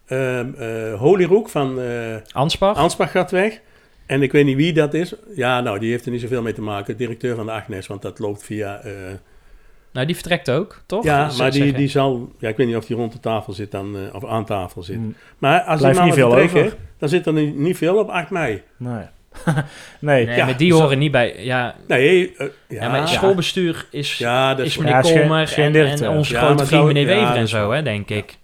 [0.08, 2.78] Ehm eh, Holyroek van eh Ansbach?
[2.78, 3.60] Ansbach gaat weg.
[4.06, 5.13] En ik weet niet wie dat is.
[5.36, 6.97] Ja, nou, die heeft er niet zoveel mee te maken.
[6.97, 8.82] Directeur van de Agnes, want dat loopt via...
[9.91, 11.04] eh, nou, die vertrekt ook, toch?
[11.04, 11.77] ja, maar die, zeggen.
[11.77, 12.32] die zal...
[12.39, 14.84] Ja, ik weet niet of die rond de tafel zit dan, eh, of aan tafel
[14.84, 14.97] zit.
[14.97, 16.75] mm, Maar als Blijft die niet veel over.
[16.97, 18.62] dan zit er niet, niet veel op 8 mei.
[18.77, 19.04] nee.
[19.99, 20.25] nee.
[20.25, 21.36] Nee, ja, maar die zo- horen niet bij...
[21.43, 25.47] Ja, Nee, eh, ja, ja, maar schoolbestuur is, Ja, dat is is meneer geen- Kolmer
[25.47, 28.38] geen en, onze Ja, grote vriend meneer ja, Wever en zo, hè, denk ik.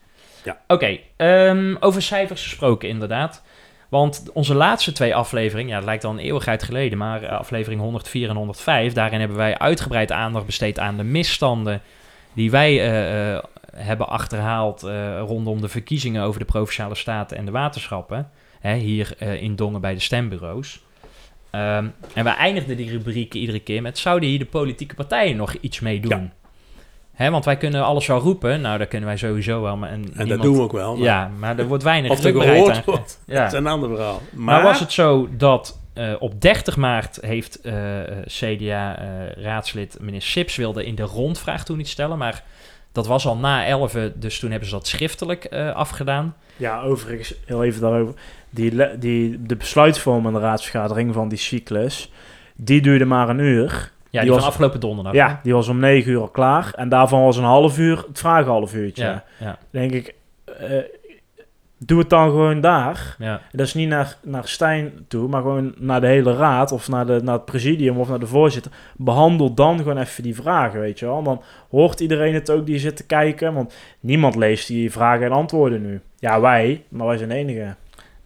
[0.44, 0.58] Ja.
[0.68, 3.44] Oké, ehm, over cijfers gesproken inderdaad.
[3.90, 7.82] Want onze laatste twee afleveringen, ja, het lijkt al een eeuwigheid geleden, maar eh, aflevering
[7.82, 11.82] 104 en 105, daarin hebben wij uitgebreid aandacht besteed aan de misstanden
[12.34, 13.44] die wij eh, eh,
[13.76, 14.82] hebben achterhaald
[15.20, 18.30] rondom de verkiezingen over de Provinciale Staten en de waterschappen.
[18.60, 20.82] Hè, hier in Dongen bij de stembureaus.
[21.50, 25.54] Ehm, en we eindigden die rubrieken iedere keer met: zouden hier de politieke partijen nog
[25.54, 26.32] iets mee doen?
[27.18, 28.62] Hè, want wij kunnen alles wel roepen.
[28.62, 29.78] Nou, dat kunnen wij sowieso wel.
[29.78, 30.96] Maar, en En niemand- dat doen we ook wel.
[30.96, 33.42] maar Ja, maar er wordt weinig Of er gehoord wordt, Ja.
[33.44, 34.22] dat is een ander verhaal.
[34.34, 37.74] Maar Maar, was het zo dat eh, op 30 maart heeft eh,
[38.26, 42.44] CDA-raadslid meneer Sips wilde in de rondvraag toen iets stellen, maar
[42.92, 46.36] dat was al na 11, dus toen hebben ze dat schriftelijk eh, afgedaan.
[46.58, 48.14] Ja, overigens, heel even daarover.
[48.50, 52.12] Die, die, de besluitvormende raadsvergadering van die cyclus,
[52.56, 53.92] die duurde maar een uur.
[54.18, 55.14] Ja, die, Die van was- afgelopen donderdag.
[55.14, 56.72] Ja, die was om negen uur al klaar.
[56.76, 59.04] En daarvan was een half uur het vragenhalf uurtje.
[59.04, 60.16] ja, ja, denk ik,
[60.60, 60.78] eh,
[61.80, 63.16] doe het dan gewoon daar.
[63.20, 63.42] ja.
[63.52, 67.06] Dat is niet naar, naar Stijn toe, maar gewoon naar de hele raad of naar,
[67.06, 68.72] de, naar het presidium of naar de voorzitter.
[68.96, 71.24] Behandel dan gewoon even die vragen, weet je wel.
[71.24, 75.32] Dan hoort iedereen het ook die zit te kijken, want niemand leest die vragen en
[75.32, 76.02] antwoorden nu.
[76.20, 77.76] Ja, wij, maar wij zijn de enige.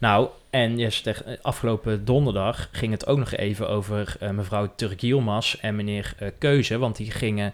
[0.02, 5.02] Nou, en je zegt, afgelopen donderdag ging het ook nog even over eh, mevrouw Turk
[5.02, 7.54] Yilmaz en meneer eh, Keuze, want die gingen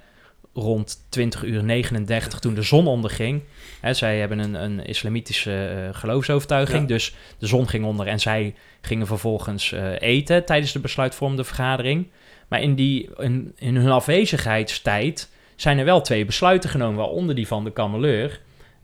[0.54, 3.44] rond 20 uur 39 toen de zon onderging.
[3.82, 6.88] Hè, zij hebben een, een islamitische eh, geloofsovertuiging, Ja.
[6.88, 12.08] dus de zon ging onder en zij gingen vervolgens eten tijdens de besluitvormende vergadering.
[12.48, 17.48] Maar in, die, in, in hun afwezigheidstijd zijn er wel twee besluiten genomen, waaronder die
[17.48, 18.40] van de kameleur.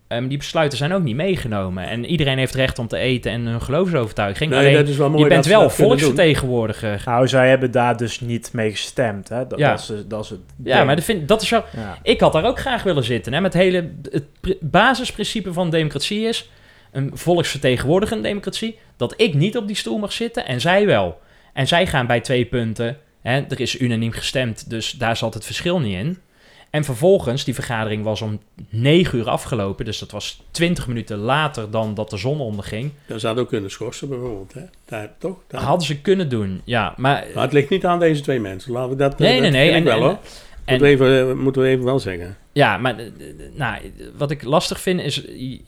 [0.07, 1.87] Ehm, die besluiten zijn ook niet meegenomen.
[1.87, 4.49] En iedereen heeft recht om te eten en hun geloofsovertuiging.
[4.49, 7.01] nee, Alleen, dat is wel mooi je bent wel volksvertegenwoordiger.
[7.05, 9.47] Nou, zij hebben daar dus niet mee gestemd, hè.
[9.47, 9.69] Dat, Ja.
[9.69, 10.85] dat, is, dat is het Ja, ding.
[10.85, 11.49] maar dat, vind, dat is.
[11.49, 11.65] Ja.
[12.03, 13.33] Ik had daar ook graag willen zitten.
[13.33, 16.49] Hè, met hele, het pri- basisprincipe van democratie is...
[16.91, 18.79] een volksvertegenwoordigende democratie...
[18.97, 21.19] dat ik niet op die stoel mag zitten en zij wel.
[21.53, 22.97] En zij gaan bij twee punten...
[23.21, 26.17] Hè, er is unaniem gestemd, dus daar zat het verschil niet in.
[26.73, 29.85] En vervolgens, die vergadering was om negen uur afgelopen...
[29.85, 32.91] dus dat was twintig minuten later dan dat de zon onderging.
[33.05, 34.53] Dat zou ook kunnen schorsen bijvoorbeeld.
[34.53, 34.61] Hè?
[34.85, 35.37] Daar, toch?
[35.47, 35.61] Daar.
[35.61, 36.93] Hadden ze kunnen doen, ja.
[36.97, 38.71] Maar, Maar het ligt niet aan deze twee mensen.
[38.71, 39.71] Laten we dat, nee, dat nee, nee.
[39.71, 40.09] En, wel en- hoor.
[40.65, 42.37] en- moeten, we even, moeten we even wel zeggen.
[42.51, 43.11] Ja, maar eh, eh,
[43.53, 43.81] nou,
[44.17, 45.25] wat ik lastig vind is...
[45.25, 45.59] eh,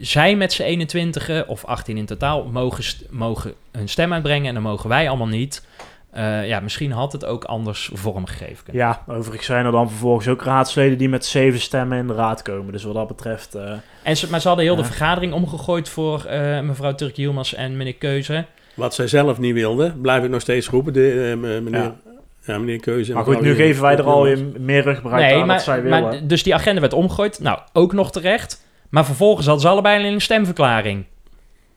[0.00, 4.46] zij met z'n 21 of 18 in totaal mogen, mogen hun stem uitbrengen...
[4.48, 5.66] en dan mogen wij allemaal niet.
[6.10, 8.82] Eh, ja, misschien had het ook anders vormgegeven kunnen.
[8.82, 12.42] Ja, overigens zijn er dan vervolgens ook raadsleden die met zeven stemmen in de raad
[12.42, 12.72] komen.
[12.72, 13.54] Dus wat dat betreft...
[13.54, 17.52] eh, En ze, maar ze hadden heel de vergadering omgegooid voor eh, mevrouw Turk Yilmaz
[17.52, 18.44] en meneer Keuze.
[18.74, 20.92] Wat zij zelf niet wilde, blijf ik nog steeds roepen.
[20.92, 21.94] De, meneer, ja.
[22.40, 22.58] Ja.
[22.58, 23.12] meneer Keuze.
[23.12, 24.14] maar goed, nu geven wij er Yilmaz.
[24.16, 26.02] alweer meer Nee, aan wat zij willen.
[26.02, 27.40] maar dus die agenda werd omgegooid.
[27.40, 28.66] Nou, ook nog terecht.
[28.88, 31.04] Maar vervolgens hadden ze allebei een stemverklaring.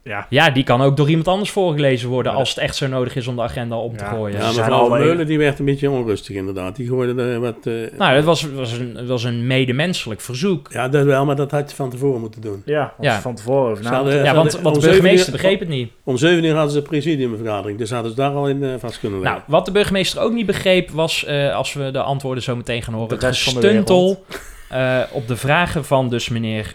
[0.04, 0.26] Ja.
[0.30, 2.32] Ja, die kan ook door iemand anders voorgelezen worden...
[2.32, 4.10] Ja, als het echt zo nodig is om de agenda om te Ja.
[4.10, 4.40] gooien.
[4.40, 6.76] Ja, mevrouw Meulen die werd een beetje onrustig inderdaad.
[6.76, 7.56] Die gooide er wat...
[7.64, 10.68] eh, Nou, dat was, was, een, was een medemenselijk verzoek.
[10.72, 12.62] ja, dat wel, maar dat had je van tevoren moeten doen.
[12.66, 13.22] Ja, Ja.
[13.22, 15.92] van tevoren hadden- Ja, want, hadden want de burgemeester uur- begreep het niet.
[16.04, 19.00] Om zeven uur hadden ze een presidiumvergadering, dus hadden ze daar al in eh, vast
[19.00, 19.38] kunnen leggen.
[19.40, 22.82] Nou, wat de burgemeester ook niet begreep was, eh, als we de antwoorden zo meteen
[22.82, 24.24] gaan horen, De het rest van de gestuntel
[24.70, 26.74] eh, op de vragen van dus meneer,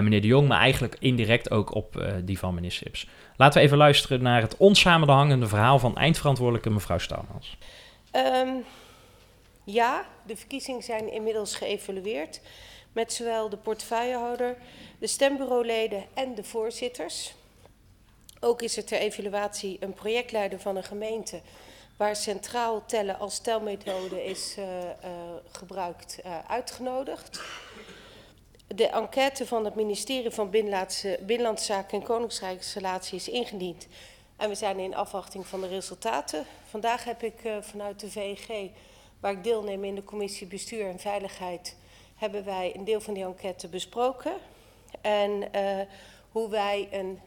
[0.00, 3.08] meneer De Jong, maar eigenlijk indirect ook op eh, die van meneer Sips.
[3.36, 7.56] Laten we even luisteren naar het onsamenhangende verhaal van eindverantwoordelijke mevrouw Stouwmans.
[8.10, 8.48] Ehm,
[9.64, 12.40] ja, de verkiezingen zijn inmiddels geëvalueerd.
[12.92, 14.56] Met zowel de portefeuillehouder,
[14.98, 17.34] de stembureauleden en de voorzitters.
[18.40, 21.40] Ook is er ter evaluatie een projectleider van een gemeente
[21.96, 24.64] waar centraal tellen als telmethode is uh,
[25.50, 27.40] gebruikt, uitgenodigd.
[28.74, 31.18] De enquête van het ministerie van Binnenlandse,
[31.56, 33.86] Zaken en Koninkrijksrelatie is ingediend.
[34.36, 36.46] En we zijn in afwachting van de resultaten.
[36.68, 38.70] Vandaag heb ik vanuit de VEG,
[39.20, 41.76] waar ik deelneem in de commissie Bestuur en Veiligheid,
[42.16, 44.32] hebben wij een deel van die enquête besproken.
[45.00, 45.50] En
[46.30, 47.20] hoe wij een,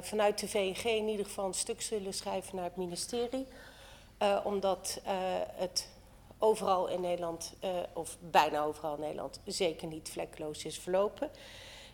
[0.00, 3.46] vanuit de VEG in ieder geval een stuk zullen schrijven naar het ministerie
[4.44, 5.00] omdat
[5.54, 5.88] het
[6.38, 11.30] overal in Nederland, uh, of bijna overal in Nederland, zeker niet vlekkeloos is verlopen.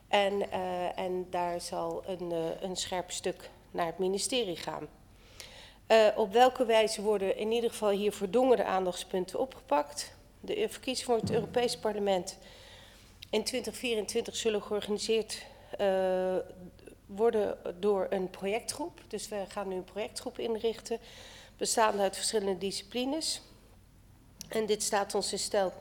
[0.09, 0.50] En,
[0.96, 4.88] en daar zal een, een scherp stuk naar het ministerie gaan.
[6.16, 10.14] op welke wijze worden in ieder geval hier verdongerde aandachtspunten opgepakt?
[10.40, 12.38] De verkiezingen voor het Europees Parlement
[13.30, 15.42] in 2024 zullen georganiseerd
[17.07, 19.00] worden door een projectgroep.
[19.09, 20.98] Dus we gaan nu een projectgroep inrichten
[21.57, 23.42] bestaande uit verschillende disciplines.
[24.48, 25.72] En dit staat ons in stel.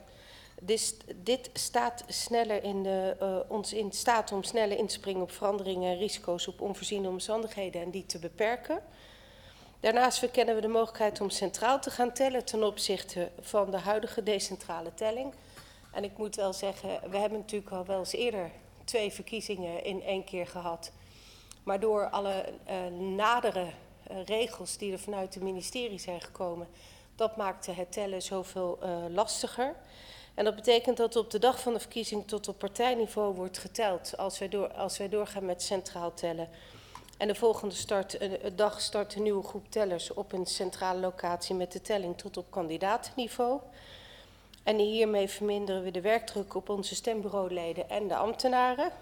[0.60, 5.92] Dit, dit staat sneller in de, uh, ons in staat om sneller in op veranderingen
[5.92, 8.82] en risico's op onvoorziene omstandigheden en die te beperken.
[9.80, 14.22] Daarnaast verkennen we de mogelijkheid om centraal te gaan tellen ten opzichte van de huidige
[14.22, 15.34] decentrale telling.
[15.92, 18.50] En ik moet wel zeggen, we hebben natuurlijk al wel eens eerder
[18.84, 20.92] twee verkiezingen in één keer gehad.
[21.62, 23.64] Maar door alle uh, nadere
[24.10, 26.68] uh, regels die er vanuit het ministerie zijn gekomen,
[27.16, 29.74] dat maakte het tellen zoveel uh, lastiger.
[30.34, 34.16] En dat betekent dat op de dag van de verkiezing tot op partijniveau wordt geteld
[34.16, 36.48] als wij, door, als wij doorgaan met centraal tellen.
[37.18, 41.54] En de volgende start, uh, dag start een nieuwe groep tellers op een centrale locatie
[41.54, 43.60] met de telling tot op kandidatenniveau.
[44.62, 48.92] En hiermee verminderen we de werkdruk op onze stembureauleden en de ambtenaren.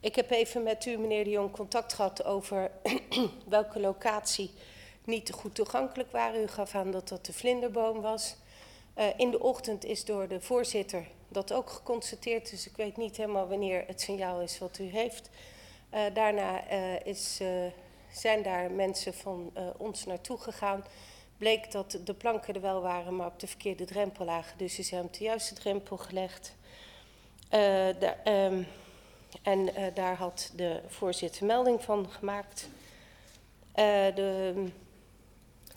[0.00, 2.70] Ik heb even met u, meneer de Jong, contact gehad over
[3.48, 4.50] welke locatie
[5.06, 6.42] niet goed toegankelijk waren.
[6.42, 8.36] U gaf aan dat dat de vlinderboom was.
[8.98, 13.16] Uh, in de ochtend is door de voorzitter dat ook geconstateerd, dus ik weet niet
[13.16, 15.30] helemaal wanneer het signaal is wat u heeft.
[15.94, 17.40] Uh, daarna uh, is,
[18.12, 20.84] zijn daar mensen van ons naartoe gegaan.
[21.38, 24.58] Bleek dat de planken er wel waren, maar op de verkeerde drempel lagen.
[24.58, 26.54] Dus zijn op de juiste drempel gelegd.
[27.48, 28.66] De, um,
[29.42, 32.68] en daar had de voorzitter melding van gemaakt.
[33.74, 34.52] De,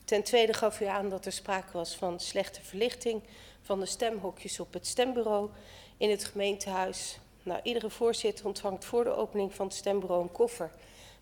[0.07, 3.21] ten tweede gaf u aan dat er sprake was van slechte verlichting
[3.61, 5.49] van de stemhokjes op het stembureau
[5.97, 7.19] in het gemeentehuis.
[7.43, 10.71] Nou, iedere voorzitter ontvangt voor de opening van het stembureau een koffer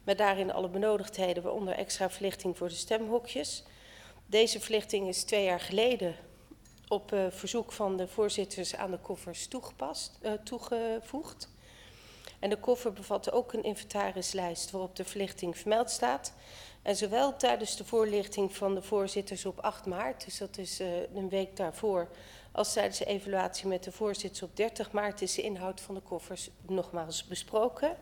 [0.04, 3.63] met daarin alle benodigdheden, waaronder extra verlichting voor de stemhokjes.
[4.26, 6.15] Deze verlichting is twee jaar geleden
[6.88, 11.50] op uh, verzoek van de voorzitters aan de koffers toegepast, uh, toegevoegd.
[12.39, 16.34] En de koffer bevatte ook een inventarislijst waarop de verlichting vermeld staat.
[16.86, 20.88] En zowel tijdens de voorlichting van de voorzitters op 8 maart, dus dat is uh,
[21.15, 22.08] een week daarvoor,
[22.52, 26.02] als tijdens de evaluatie met de voorzitters op 30 maart is de inhoud van de
[26.02, 27.98] koffers nogmaals besproken.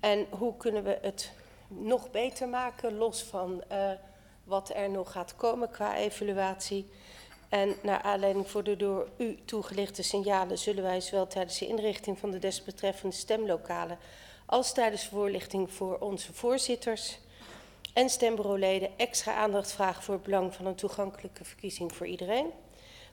[0.00, 1.32] En hoe kunnen we het
[1.68, 3.90] nog beter maken, los van uh,
[4.44, 6.88] wat er nog gaat komen qua evaluatie.
[7.48, 12.18] En naar aanleiding voor de door u toegelichte signalen zullen wij zowel tijdens de inrichting
[12.18, 13.98] van de desbetreffende stemlokalen
[14.46, 17.18] als tijdens de voorlichting voor onze voorzitters
[17.94, 22.46] en stembureauleden extra aandacht vragen voor het belang van een toegankelijke verkiezing voor iedereen.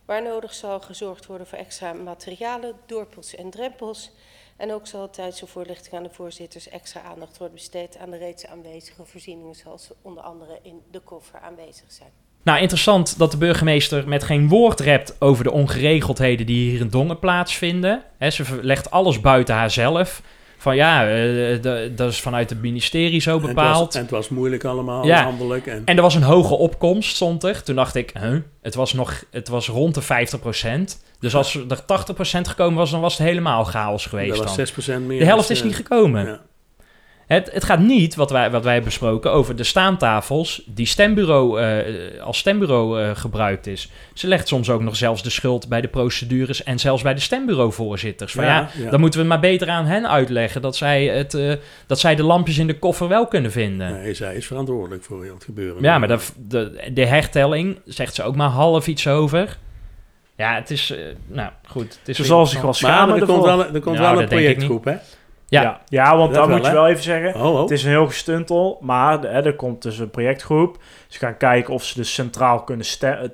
[0.06, 4.12] Waar nodig zal gezorgd worden voor extra materialen, dorpels en drempels.
[4.58, 8.18] En ook zal tijdens de voorlichting aan de voorzitters extra aandacht worden besteed aan de
[8.18, 12.10] reeds aanwezige voorzieningen, zoals onder andere in de koffer aanwezig zijn.
[12.44, 16.90] Nou, interessant dat de burgemeester met geen woord rept over de ongeregeldheden die hier in
[16.90, 18.04] Dongen plaatsvinden.
[18.30, 20.22] Ze legt alles buiten haarzelf.
[20.62, 21.62] Van ja, uh,
[21.96, 23.56] dat is vanuit het ministerie zo bepaald.
[23.56, 25.24] En het was, en het was moeilijk allemaal, ja.
[25.24, 25.68] handelijk.
[25.68, 25.82] En...
[25.86, 27.64] en er was een hoge opkomst, stond er.
[27.64, 28.36] Toen dacht ik, huh?
[28.62, 30.06] het, was nog, het was rond de 50%.
[31.20, 31.82] Dus als er 80%
[32.42, 34.38] gekomen was, dan was het helemaal chaos geweest.
[34.38, 35.20] Dat was 6% meer.
[35.20, 36.26] De helft is niet gekomen.
[36.26, 36.42] Ja.
[37.32, 41.62] Het, het, gaat niet, wat wij, wat wij hebben besproken, over de staantafels die stembureau,
[41.62, 43.92] uh, als stembureau uh, gebruikt is.
[44.14, 47.20] Ze legt soms ook nog zelfs de schuld bij de procedures en zelfs bij de
[47.20, 48.34] stembureauvoorzitters.
[48.34, 48.90] Van ja, ja, ja.
[48.90, 51.54] dan moeten we maar beter aan hen uitleggen dat zij, het, uh,
[51.88, 53.94] dat zij de lampjes in de koffer wel kunnen vinden.
[53.94, 55.84] Nee, zij is verantwoordelijk voor heel het gebeuren.
[55.84, 59.58] Ja, maar de, de, de hertelling zegt ze ook maar half iets over.
[60.36, 60.94] Ja, het is,
[61.28, 61.98] nou goed.
[62.00, 64.86] Het is Ze zal zich wel schamen er komt wel, er komt wel een projectgroep,
[64.86, 64.96] hè?
[65.52, 67.36] Ja, ja, ja want dat, moet je wel even zeggen.
[67.36, 67.62] Oh, oh.
[67.62, 70.78] Het is een heel gestuntel, maar hè, er komt dus een projectgroep.
[71.08, 72.86] Ze gaan kijken of ze dus centraal kunnen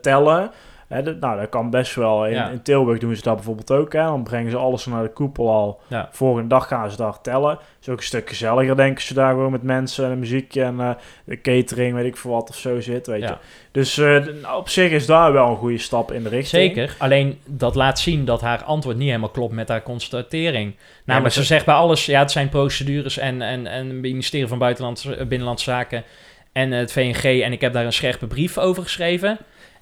[0.02, 0.52] tellen.
[0.88, 2.26] Hè, dat, nou, dat kan best wel.
[2.26, 2.50] In, Ja.
[2.50, 3.94] in Tilburg doen ze dat bijvoorbeeld ook.
[3.94, 4.04] Hè.
[4.04, 5.80] Dan brengen ze alles naar de koepel al.
[5.88, 6.10] Ja.
[6.12, 7.60] Volgende dag gaan ze daar tellen.
[7.82, 10.90] is ook een stuk gezelliger, denken ze daar gewoon met mensen en muziek en eh,
[11.24, 13.28] de catering, weet ik veel wat of zo zit, weet Ja.
[13.28, 13.36] je.
[13.72, 16.64] Dus eh, nou, op zich is daar wel een goede stap in de richting.
[16.76, 16.96] Zeker.
[16.98, 20.76] Alleen dat laat zien dat haar antwoord niet helemaal klopt met haar constatering.
[21.06, 24.48] Namelijk, ze ze- zegt bij alles, ja, het zijn procedures en, en, en het ministerie
[24.48, 26.04] van Buitenlandse, eh, Binnenlandse Zaken
[26.52, 27.42] en het VNG.
[27.42, 29.38] En ik heb daar een scherpe brief over geschreven.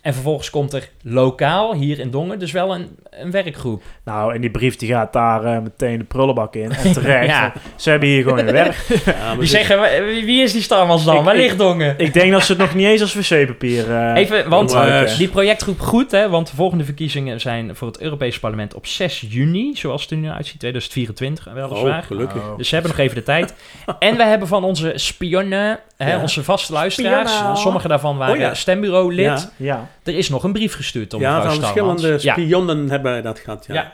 [0.06, 3.84] En vervolgens komt er lokaal, hier in Dongen, dus wel een, een werkgroep.
[4.04, 6.72] Nou, en die brief die gaat daar eh, meteen de prullenbak in.
[6.72, 7.28] En terecht.
[7.28, 7.54] Ja.
[7.76, 8.76] Ze hebben hier gewoon hun werk.
[9.06, 11.16] Ja, Die ze- zeggen, "Wa- wie is die Starmans dan?
[11.18, 11.94] Ik- Waar ik- ligt Dongen?
[11.98, 15.18] Ik denk dat ze het nog niet eens als wc-papier eh, Even, want gebruiken.
[15.18, 19.26] die projectgroep goed, hè, want de volgende verkiezingen zijn voor het Europese parlement op 6
[19.30, 22.00] juni, zoals het er nu uitziet, 2024 weliswaar.
[22.00, 22.42] Oh, gelukkig.
[22.42, 22.58] Oh.
[22.58, 23.54] Dus ze hebben nog even de tijd.
[24.00, 26.22] En we hebben van onze spionnen, hè, Ja.
[26.22, 28.54] onze vaste luisteraars, sommige daarvan waren Oh ja.
[28.54, 29.52] stembureau-lid.
[29.56, 29.88] Ja.
[30.04, 30.12] Ja.
[30.12, 32.34] Er is nog een brief gestuurd om Ja, mevrouw verschillende Ja.
[32.34, 33.66] spionnen hebben dat gehad.
[33.68, 33.74] Ja.
[33.74, 33.94] Ja.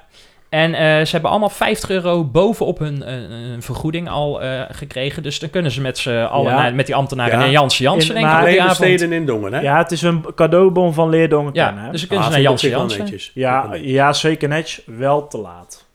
[0.49, 3.13] En eh, ze hebben allemaal 50 euro bovenop hun eh,
[3.53, 5.23] een vergoeding al eh, gekregen.
[5.23, 6.61] Dus dan kunnen ze met z'n allen, Ja.
[6.61, 7.45] naar- met die ambtenaren Ja.
[7.45, 8.87] en Jansen Jansen, In- denk ik, maar op die Twee avond.
[8.87, 9.59] steden in Dongen, hè?
[9.61, 11.53] ja, het is een cadeaubon van Leerdongen.
[11.53, 11.91] Ja, hè?
[11.91, 14.85] dus dan kunnen Ah, ze naar ik Jansen ja, ja, zeker netjes.
[14.85, 15.85] Wel te laat.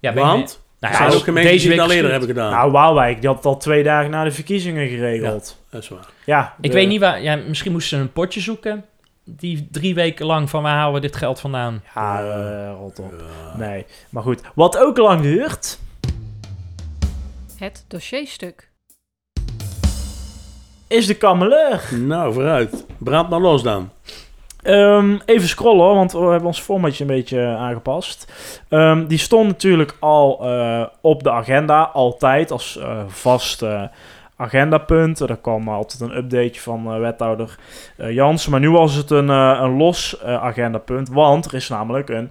[0.00, 2.50] Ja, ben je- Want nou ja, ook gemeenten het week al eerder hebben gedaan.
[2.50, 5.58] Nou, Waalwijk, die had het al twee dagen na de verkiezingen geregeld.
[5.70, 6.06] dat is waar.
[6.26, 8.84] Ja, Ik weet niet waar, ja, misschien moesten ze een potje zoeken.
[9.28, 11.82] Die drie weken lang van waar halen we dit geld vandaan?
[11.94, 13.14] Ja, eh, rot op.
[13.18, 13.56] Ja.
[13.56, 14.40] Nee, maar goed.
[14.54, 15.78] Wat ook lang duurt,
[17.58, 18.70] Het dossierstuk.
[20.88, 21.82] is de kameleur.
[21.90, 22.86] Nou, vooruit.
[22.98, 23.90] Brand maar los dan.
[24.62, 28.32] Ehm, even scrollen, hoor, want we hebben ons formatje een beetje aangepast.
[28.68, 33.82] Ehm, die stond natuurlijk al eh, op de agenda, altijd als eh vast eh,
[34.36, 35.20] agendapunt.
[35.20, 37.58] Er kwam altijd een updateje van eh, wethouder
[37.96, 38.50] eh Jansen.
[38.50, 42.30] Maar nu was het een, eh, een los agendapunt, want er is namelijk een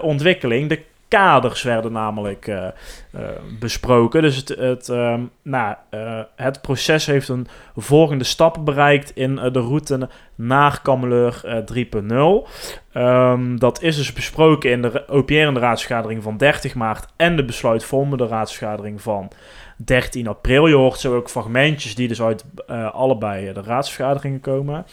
[0.00, 0.68] ontwikkeling.
[0.68, 3.22] De kaders werden namelijk eh, eh,
[3.58, 4.22] besproken.
[4.22, 7.46] Dus het, het, ehm, nou, eh, het proces heeft een
[7.76, 12.48] volgende stap bereikt in de route naar Kameleur eh, 3.0.
[12.92, 18.26] Ehm, dat is dus besproken in de OPR-ende raadsvergadering van 30 maart en de besluitvormende
[18.26, 19.30] raadsvergadering van
[19.76, 20.66] 13 april.
[20.66, 22.44] Je hoort zo ook fragmentjes die dus uit
[22.92, 24.86] allebei de raadsvergaderingen komen.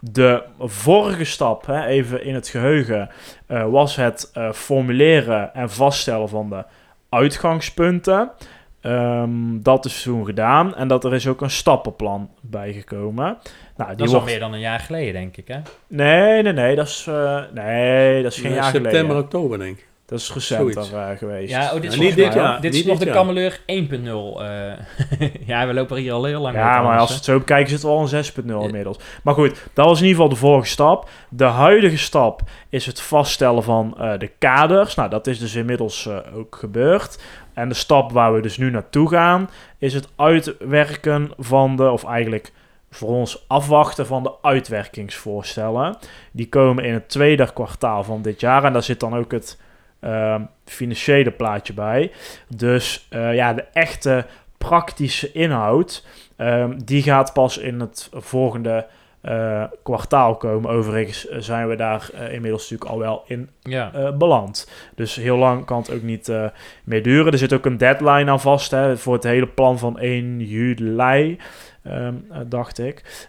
[0.00, 3.10] De vorige stap, hè, even in het geheugen,
[3.46, 6.64] eh, was het eh, formuleren en vaststellen van de
[7.08, 8.30] uitgangspunten.
[8.80, 13.38] Ehm, dat is toen gedaan en dat er is ook een stappenplan bijgekomen.
[13.76, 15.60] Nou, die Dat is al meer dan een jaar geleden, denk ik, hè?
[15.86, 19.16] Nee, nee, nee, dat is, eh, nee, dat is geen jaar September, geleden.
[19.22, 19.88] oktober, denk ik.
[20.10, 21.50] Dat is recenter eh, geweest.
[21.50, 23.14] Ja, oh, dit is, Ja, niet dit jaar, Dit is nog dit de.
[23.14, 23.64] Kameleur 1.0.
[23.66, 25.28] eh.
[25.46, 27.82] ja, we lopen hier al heel lang Ja, maar als we het zo bekijken, zit
[27.82, 28.98] het al een 6.0 inmiddels.
[29.22, 31.08] Maar goed, dat was in ieder geval de vorige stap.
[31.28, 34.94] De huidige stap is het vaststellen van eh, de kaders.
[34.94, 37.22] Nou, dat is dus inmiddels eh, ook gebeurd.
[37.54, 42.04] En de stap waar we dus nu naartoe gaan, is het uitwerken van de, of
[42.04, 42.52] eigenlijk
[42.90, 45.96] voor ons afwachten van de uitwerkingsvoorstellen.
[46.32, 48.64] Die komen in het tweede kwartaal van dit jaar.
[48.64, 49.58] En daar zit dan ook het
[50.00, 52.10] ehm, financiële plaatje bij.
[52.56, 54.26] Dus eh, ja, de echte
[54.58, 58.86] praktische inhoud, ehm, die gaat pas in het volgende
[59.20, 60.70] eh, kwartaal komen.
[60.70, 64.12] Overigens eh, zijn we daar inmiddels natuurlijk al wel in Ja.
[64.12, 64.70] beland.
[64.94, 66.32] Dus heel lang kan het ook niet
[66.84, 67.32] meer duren.
[67.32, 71.38] Er zit ook een deadline aan vast hè, voor het hele plan van 1 juli,
[71.82, 73.28] ehm, eh, dacht ik.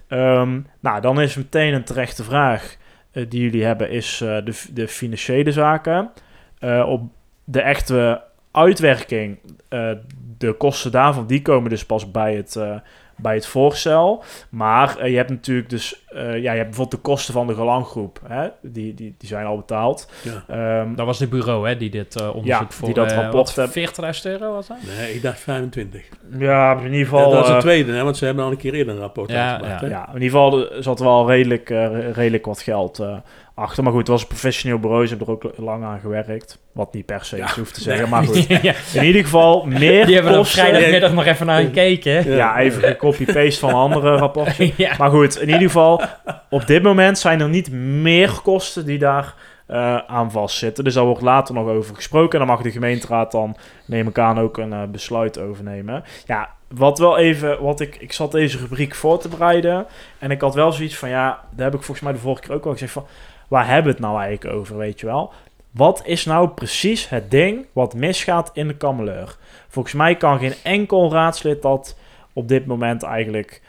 [0.79, 2.75] Nou, dan is meteen een terechte vraag
[3.11, 6.11] die jullie hebben, is de, de financiële zaken.
[6.61, 7.01] Eh, op
[7.43, 8.21] de echte
[8.51, 9.37] uitwerking,
[9.69, 9.91] eh,
[10.37, 12.75] de kosten daarvan, die komen dus pas bij het, eh,
[13.17, 14.23] bij het voorstel.
[14.49, 18.19] Maar je hebt natuurlijk dus, eh, ja, je hebt bijvoorbeeld de kosten van de gelanggroep,
[18.27, 18.47] hè?
[18.61, 20.09] Die, die, die zijn al betaald.
[20.21, 20.43] Ja.
[20.81, 22.85] Ehm, Dat was de bureau, hè, die dit eh, onderzoek Ja, voor...
[22.85, 24.77] die dat eh, rapport wat, heb- 40.000 euro was dat?
[24.97, 26.01] Nee, ik dacht 25.
[26.39, 27.31] ja, in ieder Ja, geval...
[27.31, 29.51] dat is het tweede, hè, want ze hebben al een keer eerder een rapport Ja,
[29.51, 29.81] uitgebracht.
[29.81, 29.87] ja.
[29.87, 33.15] Ja, in ieder geval zat er wel redelijk, eh, redelijk wat geld eh,
[33.55, 33.83] achter.
[33.83, 35.07] Maar goed, het was een professioneel bureau.
[35.07, 36.59] Ze hebben er ook lang aan gewerkt.
[36.71, 38.09] Wat niet per se iets hoeft te zeggen.
[38.09, 42.31] Maar goed, ja, in ieder geval meer die hebben er vrijdagmiddag nog even naar gekeken.
[42.31, 44.71] Ja, even gecopy-paste van andere rapporten.
[44.77, 44.95] ja.
[44.97, 46.00] Maar goed, in ieder geval,
[46.49, 49.33] op dit moment zijn er niet meer kosten die daar
[49.65, 50.83] eh, aan vastzitten.
[50.83, 52.39] Dus daar wordt later nog over gesproken.
[52.39, 56.03] En dan mag de gemeenteraad dan, neem ik aan, ook een eh, besluit overnemen.
[56.25, 59.85] Ja, wat wel even, wat ik, ik zat deze rubriek voor te bereiden.
[60.19, 62.55] En ik had wel zoiets van, ja, daar heb ik volgens mij de vorige keer
[62.55, 63.05] ook al gezegd van,
[63.47, 65.33] waar hebben we het nou eigenlijk over, weet je wel?
[65.71, 69.35] Wat is nou precies het ding wat misgaat in de kameleur?
[69.67, 71.97] Volgens mij kan geen enkel raadslid dat
[72.33, 73.61] op dit moment eigenlijk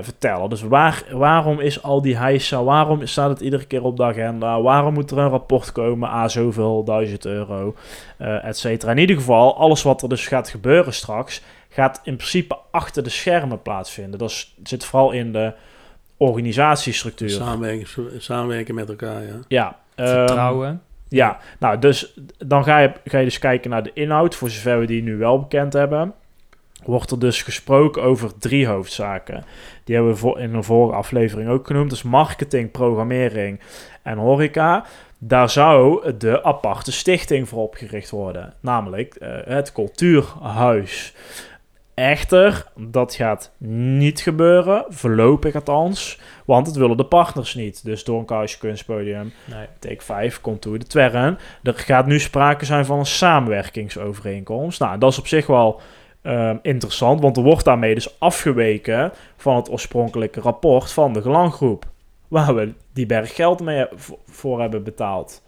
[0.00, 0.48] vertellen.
[0.50, 4.60] Dus waar, waarom is al die heisa, waarom staat het iedere keer op de agenda,
[4.60, 7.74] waarom moet er een rapport komen, a zoveel duizend euro,
[8.18, 8.90] uh, et cetera.
[8.92, 13.10] In ieder geval, alles wat er dus gaat gebeuren straks, gaat in principe achter de
[13.10, 14.18] schermen plaatsvinden.
[14.18, 15.52] Dat zit vooral in de
[16.16, 17.30] organisatiestructuur.
[17.30, 19.34] Samenwerken, samenwerken met elkaar, ja.
[19.48, 19.76] Ja.
[19.96, 20.68] Vertrouwen.
[20.68, 24.50] Um, ja, nou, dus dan ga je, ga je dus kijken naar de inhoud, voor
[24.50, 26.14] zover we die nu wel bekend hebben.
[26.84, 29.44] Wordt er dus gesproken over drie hoofdzaken.
[29.84, 31.90] Die hebben we in een vorige aflevering ook genoemd.
[31.90, 33.60] Dus marketing, programmering
[34.02, 34.84] en horeca.
[35.18, 38.54] Daar zou de aparte stichting voor opgericht worden.
[38.60, 41.14] Namelijk uh, het Cultuurhuis.
[41.94, 47.84] Echter, dat gaat niet gebeuren, voorlopig althans, want het willen de partners niet.
[47.84, 49.66] Dus Doornkuis Kunstpodium, nee.
[49.78, 51.38] Take 5, Contour de Twerren.
[51.62, 54.80] Er gaat nu sprake zijn van een samenwerkingsovereenkomst.
[54.80, 55.80] Nou, dat is op zich wel
[56.22, 61.86] uh, interessant, want er wordt daarmee dus afgeweken van het oorspronkelijke rapport van de Gelanggroep,
[62.28, 63.86] waar we die berg geld mee
[64.26, 65.42] voor hebben betaald.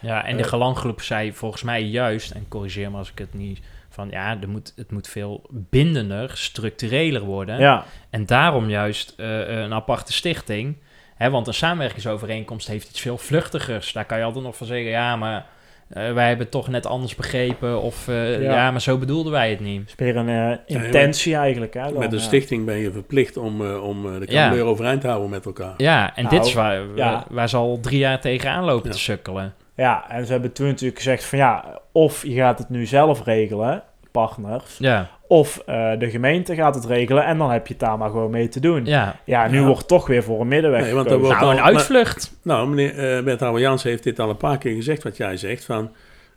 [0.00, 3.34] Ja, en de uh, Gelanggroep zei volgens mij juist, en corrigeer me als ik het
[3.34, 7.58] niet van ja, er moet, het moet veel bindender, structureler worden.
[7.58, 7.84] Ja.
[8.10, 10.76] En daarom juist uh, een aparte stichting.
[11.14, 13.92] Hè, want een samenwerkingsovereenkomst heeft iets veel vluchtigers.
[13.92, 15.46] Daar kan je altijd nog van zeggen, ja, maar
[15.88, 17.80] uh, wij hebben het toch net anders begrepen.
[17.82, 18.52] Of uh, ja.
[18.52, 18.70] ja.
[18.70, 19.90] maar zo bedoelden wij het niet.
[19.90, 21.74] Speel een intentie ja, eigenlijk.
[21.74, 25.30] Hè, dan, met een stichting ben je verplicht om, om de Cambuur overeind te houden
[25.30, 25.74] met elkaar.
[25.76, 26.82] Ja, en nou, dit is waar,
[27.28, 29.54] waar ze al drie jaar tegenaan lopen te sukkelen.
[29.76, 33.24] Ja, en ze hebben toen natuurlijk gezegd van ja, of je gaat het nu zelf
[33.24, 34.78] regelen, partners.
[34.78, 35.10] Ja.
[35.28, 38.30] Of uh, de gemeente gaat het regelen en dan heb je het daar maar gewoon
[38.30, 38.84] mee te doen.
[38.84, 39.66] Ja, ja nu ja.
[39.66, 42.32] wordt toch weer voor een middenweg nee, want wordt Nou, een uitvlucht.
[42.42, 45.36] Maar, nou, meneer uh, Bert Jans heeft dit al een paar keer gezegd, wat jij
[45.36, 45.90] zegt, van...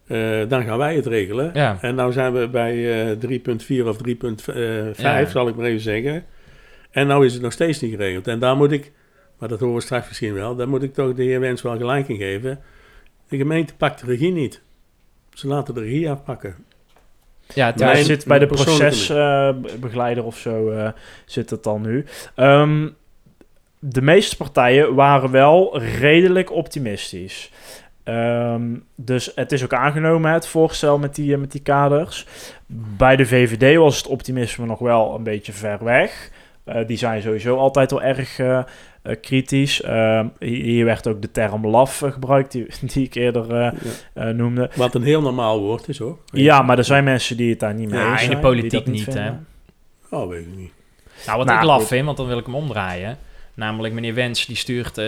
[0.07, 1.51] Uh, dan gaan wij het regelen.
[1.53, 1.77] Ja.
[1.81, 4.55] En nou zijn we bij 3.4 of 3.5,
[4.95, 5.25] ja.
[5.25, 6.25] zal ik maar even zeggen.
[6.91, 8.27] En nou is het nog steeds niet geregeld.
[8.27, 8.91] En daar moet ik,
[9.39, 10.55] maar dat horen we straks misschien wel...
[10.55, 12.59] daar moet ik toch de heer Wens wel gelijk in geven
[13.29, 14.61] de gemeente pakt de regie niet.
[15.33, 16.55] Ze laten de regie afpakken.
[17.53, 20.89] Ja, het zit bij de procesbegeleider of zo uh,
[21.25, 22.05] zit het dan nu.
[22.35, 22.95] Um,
[23.79, 27.51] de meeste partijen waren wel redelijk optimistisch.
[28.03, 32.25] Um, dus het is ook aangenomen, het voorstel met die, met die kaders.
[32.97, 36.29] Bij de VVD was het optimisme nog wel een beetje ver weg.
[36.65, 38.63] Uh, die zijn sowieso altijd wel erg uh,
[39.03, 39.81] uh, kritisch.
[40.39, 43.73] hier werd ook de term laf gebruikt, die, die ik eerder
[44.15, 44.31] ja.
[44.31, 44.69] noemde.
[44.75, 46.17] Wat een heel normaal woord is hoor.
[46.25, 48.31] Ja, maar er zijn mensen die het daar niet mee ja, eens zijn.
[48.31, 49.31] in de politiek niet, niet hè?
[50.09, 50.71] Oh, weet ik niet.
[51.25, 53.17] Nou, wat nou, ik laf vind, want dan wil ik hem omdraaien.
[53.53, 55.05] Namelijk meneer Wens, die stuurt uh,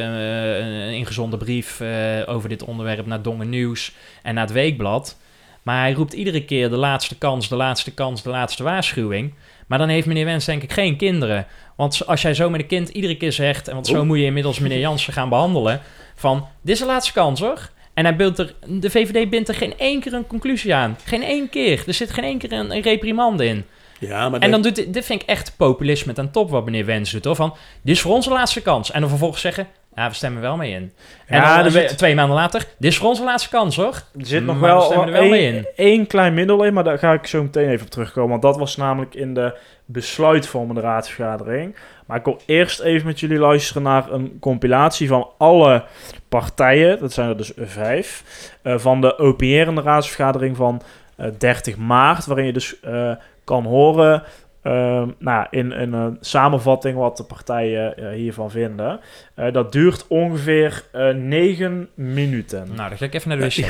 [0.57, 1.89] een ingezonde brief uh,
[2.25, 5.17] over dit onderwerp naar Dongen Nieuws en naar het Weekblad.
[5.63, 9.33] Maar hij roept iedere keer de laatste kans, de laatste kans, de laatste waarschuwing.
[9.72, 11.45] Maar dan heeft meneer Wens denk ik geen kinderen.
[11.76, 13.67] Want als jij zo met een kind iedere keer zegt...
[13.67, 15.82] en want zo moet je inmiddels meneer Jansen gaan behandelen...
[16.15, 17.69] van, dit is de laatste kans hoor.
[17.93, 20.97] En hij bindt er, de VVD bindt er geen één keer een conclusie aan.
[21.03, 21.84] Geen één keer.
[21.88, 23.65] Er zit geen één keer een, een reprimande in.
[23.99, 27.11] Ja, maar en dan doet dit vind ik echt populisme ten top wat meneer Wens
[27.11, 27.26] doet.
[27.26, 27.36] Hoor.
[27.36, 28.91] Van, dit is voor onze laatste kans.
[28.91, 30.91] En dan vervolgens zeggen, ja, we stemmen wel mee in.
[31.25, 33.93] En ja, dan, twee maanden later, dit is voor onze laatste kans hoor.
[34.19, 35.67] Er zit nog maar wel, er wel mee in.
[35.75, 38.29] één klein middel in, maar daar ga ik zo meteen even op terugkomen.
[38.29, 41.75] Want dat was namelijk in de besluitvormende raadsvergadering.
[42.05, 45.83] Maar ik wil eerst even met jullie luisteren naar een compilatie van alle
[46.29, 46.99] partijen.
[46.99, 48.23] Dat zijn er dus vijf.
[48.63, 50.81] Uh, van de opinierende raadsvergadering van
[51.19, 52.25] uh, 30 maart.
[52.25, 53.11] Waarin je dus uh,
[53.43, 54.23] kan horen
[54.64, 58.99] uh, nou, in, in, een samenvatting wat de partijen uh, hiervan vinden.
[59.36, 60.86] Uh, dat duurt ongeveer
[61.16, 62.68] negen minuten.
[62.76, 63.66] Nou, dan ga ik even naar de wc.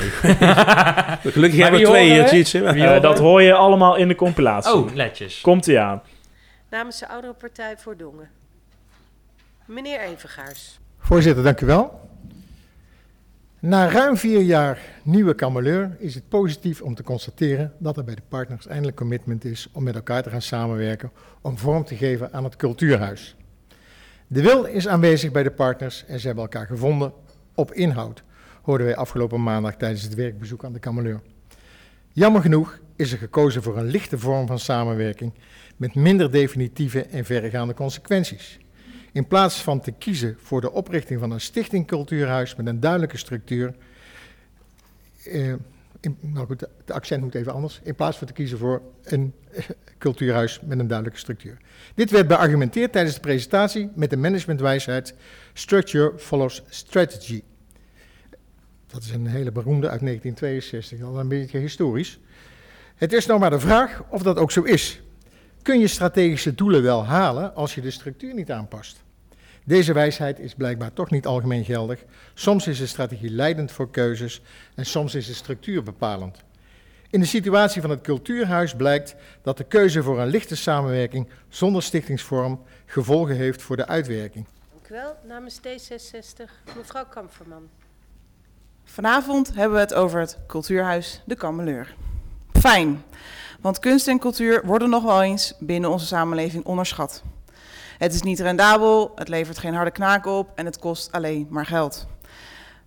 [1.34, 2.30] Gelukkig hebben we twee
[2.74, 4.74] hier, dat hoor je allemaal in de compilatie.
[4.74, 5.42] Oh, netjes.
[5.42, 6.02] Komt ie aan.
[6.70, 8.30] Namens de Oudere Partij voor Dongen.
[9.66, 10.80] Meneer Evengaars.
[11.00, 12.11] Voorzitter, dank u wel.
[13.62, 18.16] Na ruim vier jaar nieuwe kameleur is het positief om te constateren dat er bij
[18.16, 22.34] de partners eindelijk commitment is om met elkaar te gaan samenwerken om vorm te geven
[22.34, 23.36] aan het cultuurhuis.
[24.28, 27.14] De wil is aanwezig bij de partners en ze hebben elkaar gevonden
[27.55, 28.24] op inhoud,
[28.62, 31.22] hoorden wij afgelopen maandag tijdens het werkbezoek aan de kameleur.
[32.12, 35.34] Jammer genoeg is er gekozen voor een lichte vorm van samenwerking
[35.78, 38.59] met minder definitieve en verregaande consequenties.
[39.12, 43.18] In plaats van te kiezen voor de oprichting van een stichting cultuurhuis met een duidelijke
[43.18, 43.76] structuur.
[45.24, 47.80] In, nou goed, de accent moet even anders.
[47.84, 49.34] In plaats van te kiezen voor een
[49.97, 51.57] cultuurhuis met een duidelijke structuur.
[51.95, 55.14] Dit werd beargumenteerd tijdens de presentatie met de managementwijsheid
[55.53, 57.43] Structure follows strategy.
[58.88, 62.20] Dat is een hele beroemde uit 1962, al een beetje historisch.
[62.95, 65.01] Het is nou maar de vraag of dat ook zo is.
[65.62, 69.03] Kun je strategische doelen wel halen als je de structuur niet aanpast.
[69.64, 72.03] Deze wijsheid is blijkbaar toch niet algemeen geldig.
[72.34, 74.41] Soms is de strategie leidend voor keuzes
[74.76, 76.38] en soms is de structuur bepalend.
[77.09, 81.84] In de situatie van het cultuurhuis blijkt dat de keuze voor een lichte samenwerking zonder
[81.84, 84.45] stichtingsvorm gevolgen heeft voor de uitwerking.
[84.72, 85.16] Dank u wel.
[85.28, 87.70] Namens D66, mevrouw Kamferman.
[88.84, 91.95] Vanavond hebben we het over het cultuurhuis De Kameleur.
[92.53, 93.03] Fijn,
[93.62, 97.24] want kunst en cultuur worden nog wel eens binnen onze samenleving onderschat.
[97.97, 101.66] Het is niet rendabel, het levert geen harde knaken op en het kost alleen maar
[101.66, 102.07] geld.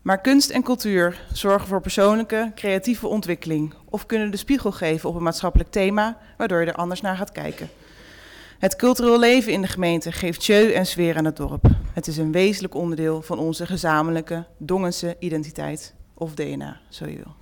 [0.03, 5.14] Maar kunst en cultuur zorgen voor persoonlijke, creatieve ontwikkeling of kunnen de spiegel geven op
[5.14, 7.68] een maatschappelijk thema waardoor je er anders naar gaat kijken.
[8.59, 11.66] Het cultureel leven in de gemeente geeft jeu en sfeer aan het dorp.
[11.93, 17.35] Het is een wezenlijk onderdeel van onze gezamenlijke Dongense identiteit of DNA, zo je wil.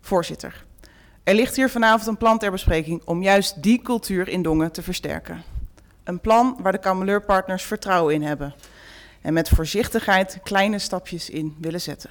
[0.00, 0.65] Voorzitter,
[1.26, 4.82] er ligt hier vanavond een plan ter bespreking om juist die cultuur in Dongen te
[4.82, 5.42] versterken.
[6.04, 8.54] Een plan waar de Kameleurpartners vertrouwen in hebben
[9.20, 12.10] en met voorzichtigheid kleine stapjes in willen zetten.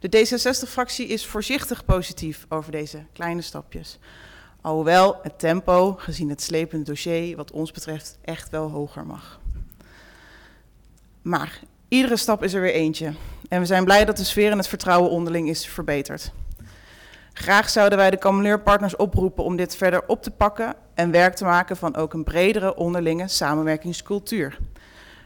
[0.00, 3.98] De D66-fractie is voorzichtig positief over deze kleine stapjes.
[4.60, 9.40] Alhoewel het tempo, gezien het slepende dossier, wat ons betreft echt wel hoger mag.
[11.22, 13.12] Maar iedere stap is er weer eentje.
[13.48, 16.32] En we zijn blij dat de sfeer en het vertrouwen onderling is verbeterd.
[17.38, 21.44] Graag zouden wij de Kameleurpartners oproepen om dit verder op te pakken en werk te
[21.44, 24.58] maken van ook een bredere onderlinge samenwerkingscultuur.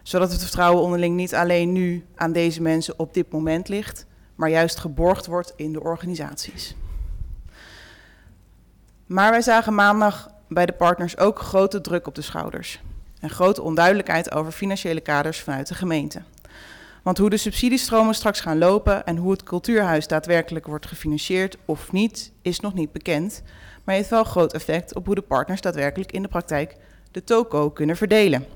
[0.03, 4.49] Zodat het vertrouwen onderling niet alleen nu aan deze mensen op dit moment ligt, maar
[4.49, 6.77] juist geborgd wordt in de organisaties.
[9.07, 12.81] Maar wij zagen maandag bij de partners ook grote druk op de schouders
[13.21, 16.23] en grote onduidelijkheid over financiële kaders vanuit de gemeente.
[17.03, 21.93] Want hoe de subsidiestromen straks gaan lopen en hoe het cultuurhuis daadwerkelijk wordt gefinancierd of
[21.93, 23.43] niet, is nog niet bekend.
[23.85, 26.77] Maar heeft wel groot effect op hoe de partners daadwerkelijk in de praktijk
[27.11, 28.47] de toko kunnen verdelen.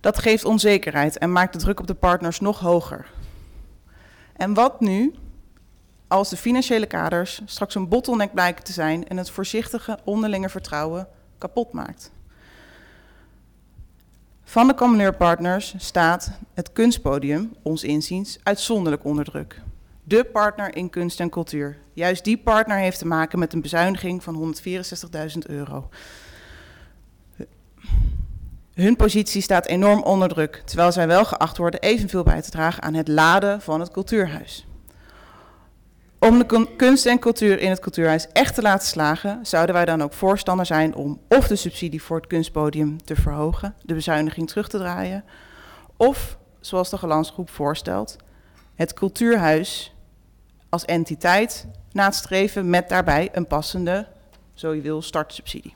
[0.00, 3.10] Dat geeft onzekerheid en maakt de druk op de partners nog hoger.
[4.36, 5.14] En wat nu
[6.08, 11.08] als de financiële kaders straks een bottleneck blijken te zijn en het voorzichtige onderlinge vertrouwen
[11.38, 12.12] kapot maakt?
[14.48, 19.60] Van de Commoneurpartners staat het kunstpodium, ons inziens, uitzonderlijk onder druk.
[20.02, 21.78] De partner in kunst en cultuur.
[21.92, 24.54] Juist die partner heeft te maken met een bezuiniging van
[25.34, 25.88] 164.000 euro.
[28.74, 32.82] Hun positie staat enorm onder druk, terwijl zij wel geacht worden evenveel bij te dragen
[32.82, 34.66] aan het laden van het cultuurhuis.
[36.18, 40.02] Om de kunst en cultuur in het cultuurhuis echt te laten slagen, zouden wij dan
[40.02, 44.68] ook voorstander zijn om of de subsidie voor het kunstpodium te verhogen, de bezuiniging terug
[44.68, 45.24] te draaien,
[45.96, 48.16] of, zoals de gelandsgroep voorstelt,
[48.74, 49.94] het cultuurhuis
[50.68, 54.06] als entiteit nastreven met daarbij een passende,
[54.54, 55.74] zo je wil, startsubsidie.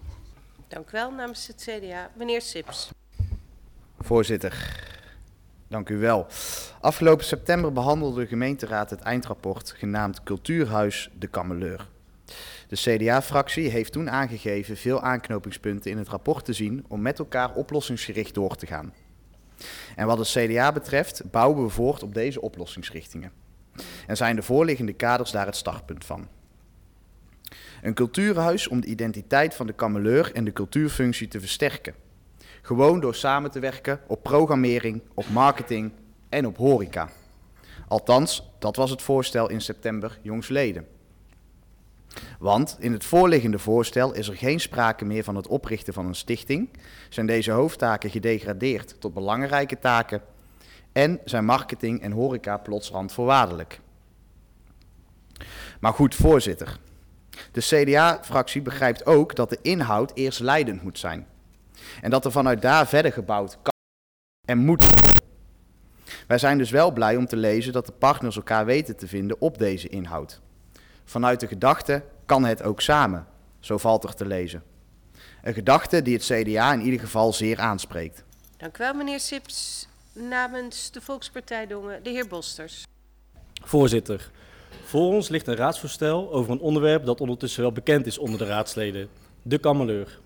[0.68, 2.10] Dank u wel namens het CDA.
[2.14, 2.90] Meneer Sips.
[4.00, 4.80] Voorzitter,
[5.70, 6.26] Dank u wel.
[6.80, 11.88] Afgelopen september behandelde de gemeenteraad het eindrapport genaamd Cultuurhuis de Kameleur.
[12.68, 17.54] De CDA-fractie heeft toen aangegeven veel aanknopingspunten in het rapport te zien om met elkaar
[17.54, 18.92] oplossingsgericht door te gaan.
[19.96, 23.32] En wat het CDA betreft bouwen we voort op deze oplossingsrichtingen.
[24.06, 26.28] En zijn de voorliggende kaders daar het startpunt van.
[27.82, 31.94] Een cultuurhuis om de identiteit van de kameleur en de cultuurfunctie te versterken
[32.62, 35.92] gewoon door samen te werken op programmering, op marketing
[36.28, 37.08] en op horeca.
[37.88, 40.86] Althans, dat was het voorstel in september jongsleden.
[42.38, 46.14] Want in het voorliggende voorstel is er geen sprake meer van het oprichten van een
[46.14, 46.68] stichting,
[47.08, 50.22] zijn deze hoofdtaken gedegradeerd tot belangrijke taken
[50.92, 53.80] en zijn marketing en horeca plots randvoorwaardelijk.
[55.80, 56.78] Maar goed, voorzitter.
[57.52, 61.26] De CDA-fractie begrijpt ook dat de inhoud eerst leidend moet zijn.
[62.00, 63.72] En dat er vanuit daar verder gebouwd kan
[64.46, 64.84] en moet
[66.26, 69.40] Wij zijn dus wel blij om te lezen dat de partners elkaar weten te vinden
[69.40, 70.40] op deze inhoud.
[71.04, 73.26] Vanuit de gedachte kan het ook samen,
[73.60, 74.62] zo valt er te lezen.
[75.42, 78.24] Een gedachte die het CDA in ieder geval zeer aanspreekt.
[78.56, 79.88] Dank u wel, meneer Sips.
[80.12, 82.84] Namens de Volkspartij Dongen, de heer Bosters.
[83.62, 84.30] Voorzitter,
[84.84, 88.46] voor ons ligt een raadsvoorstel over een onderwerp dat ondertussen wel bekend is onder de
[88.46, 89.08] raadsleden,
[89.42, 90.18] de kameleur.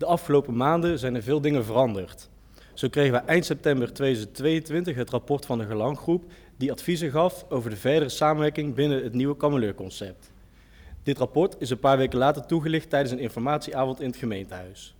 [0.00, 2.28] De afgelopen maanden zijn er veel dingen veranderd.
[2.74, 6.24] Zo kregen we eind september 2022 het rapport van de Gelanggroep
[6.56, 10.32] die adviezen gaf over de verdere samenwerking binnen het nieuwe Kameleurconcept.
[11.02, 14.94] Dit rapport is een paar weken later toegelicht tijdens een informatieavond in het gemeentehuis.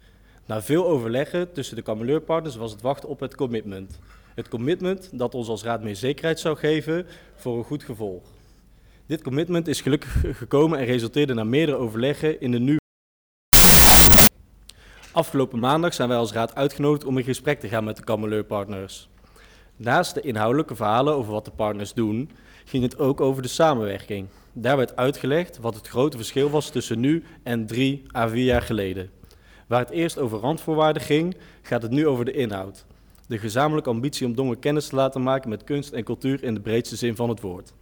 [0.46, 3.98] Na veel overleggen tussen de Kameleurpartners was het wachten op het commitment.
[4.34, 8.22] Het commitment dat ons als raad meer zekerheid zou geven voor een goed gevolg.
[9.06, 12.78] Dit commitment is gelukkig gekomen en resulteerde na meerdere overleggen in de nu
[15.20, 19.08] Afgelopen maandag zijn wij als raad uitgenodigd om in gesprek te gaan met de Kammeleurpartners.
[19.76, 22.30] Naast de inhoudelijke verhalen over wat de partners doen,
[22.64, 24.26] ging het ook over de samenwerking.
[24.52, 28.62] Daar werd uitgelegd wat het grote verschil was tussen nu en drie à vier jaar
[28.62, 29.10] geleden.
[29.66, 32.86] Waar het eerst over randvoorwaarden ging, gaat het nu over de inhoud.
[33.26, 36.60] De gezamenlijke ambitie om Dongen kennis te laten maken met kunst en cultuur in de
[36.60, 37.72] breedste zin van het woord.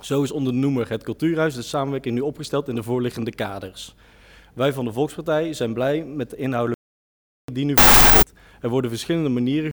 [0.00, 3.94] Zo is onder de noemer het Cultuurhuis de samenwerking nu opgesteld in de voorliggende kaders.
[4.56, 6.82] Wij van de Volkspartij zijn blij met de inhoudelijke
[7.52, 7.74] die nu
[8.60, 9.70] Er worden verschillende manieren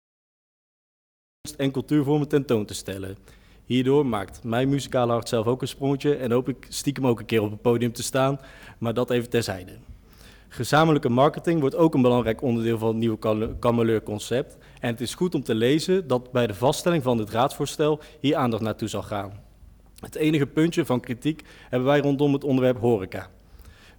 [1.42, 3.18] kunst en cultuurvormen tentoon te stellen.
[3.66, 7.26] Hierdoor maakt mijn muzikale hart zelf ook een sprongetje en hoop ik stiekem ook een
[7.26, 8.40] keer op het podium te staan,
[8.78, 9.78] maar dat even terzijde.
[10.48, 14.58] Gezamenlijke marketing wordt ook een belangrijk onderdeel van het nieuwe Kameleur-concept.
[14.80, 18.36] En het is goed om te lezen dat bij de vaststelling van dit raadsvoorstel hier
[18.36, 19.44] aandacht naartoe zal gaan.
[20.00, 23.30] Het enige puntje van kritiek hebben wij rondom het onderwerp horeca.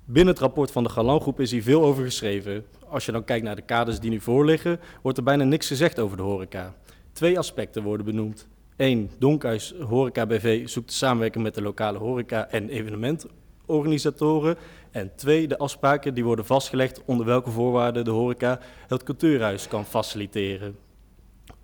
[0.05, 2.64] Binnen het rapport van de Galangroep is hier veel over geschreven.
[2.88, 5.98] Als je dan kijkt naar de kaders die nu voorliggen, wordt er bijna niks gezegd
[5.98, 6.74] over de horeca.
[7.12, 8.48] Twee aspecten worden benoemd.
[8.76, 14.57] Eén, Donkhuis Horeca BV zoekt de samenwerking met de lokale horeca- en evenementorganisatoren.
[14.90, 19.84] En twee, de afspraken die worden vastgelegd onder welke voorwaarden de horeca het cultuurhuis kan
[19.84, 20.76] faciliteren.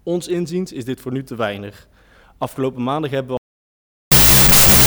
[0.03, 1.89] Ons inziens is dit voor nu te weinig.
[2.39, 3.37] Afgelopen maandag hebben we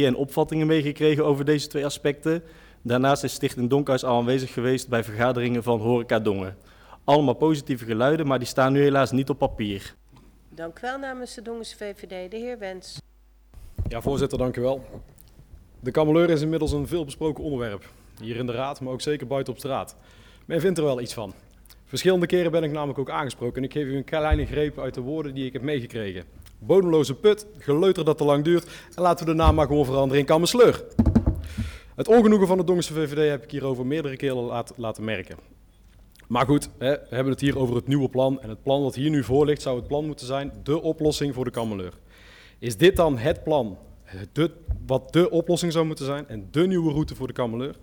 [0.05, 2.43] en opvattingen meegekregen over deze twee aspecten.
[2.83, 6.57] Daarnaast is Stichting Donkhuis al aanwezig geweest bij vergaderingen van Horeca Dongen.
[7.03, 9.95] Allemaal positieve geluiden, maar die staan nu helaas niet op papier.
[10.49, 13.01] Dank u wel namens de Dongense VVD, de heer Wens.
[13.87, 14.85] Ja, voorzitter, dank u wel.
[15.79, 17.89] De kameleur is inmiddels een veelbesproken onderwerp.
[18.21, 19.95] Hier in de raad, maar ook zeker buiten op straat.
[20.45, 21.33] Men vindt er wel iets van.
[21.85, 24.93] Verschillende keren ben ik namelijk ook aangesproken en ik geef u een kleine greep uit
[24.93, 26.23] de woorden die ik heb meegekregen.
[26.59, 30.19] Bodemloze put, geleuter dat te lang duurt en laten we de naam maar gewoon veranderen
[30.19, 30.83] in Kammersleur.
[32.01, 35.37] Het ongenoegen van de Dongense VVD heb ik hierover meerdere keren laten merken.
[36.27, 38.41] Maar goed, hè, we hebben het hier over het nieuwe plan.
[38.41, 41.33] En het plan wat hier nu voor ligt, zou het plan moeten zijn, de oplossing
[41.33, 41.93] voor de Kammeleur.
[42.59, 43.77] Is dit dan het plan,
[44.85, 47.75] wat de oplossing zou moeten zijn en de nieuwe route voor de Kammeleur?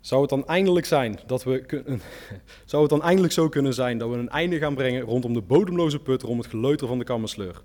[0.00, 2.00] Zou het dan eindelijk zijn dat we kunnen,
[2.64, 5.42] zou het dan eindelijk zo kunnen zijn dat we een einde gaan brengen rondom de
[5.42, 7.62] bodemloze put, rond het geleuter van de Kammersleur?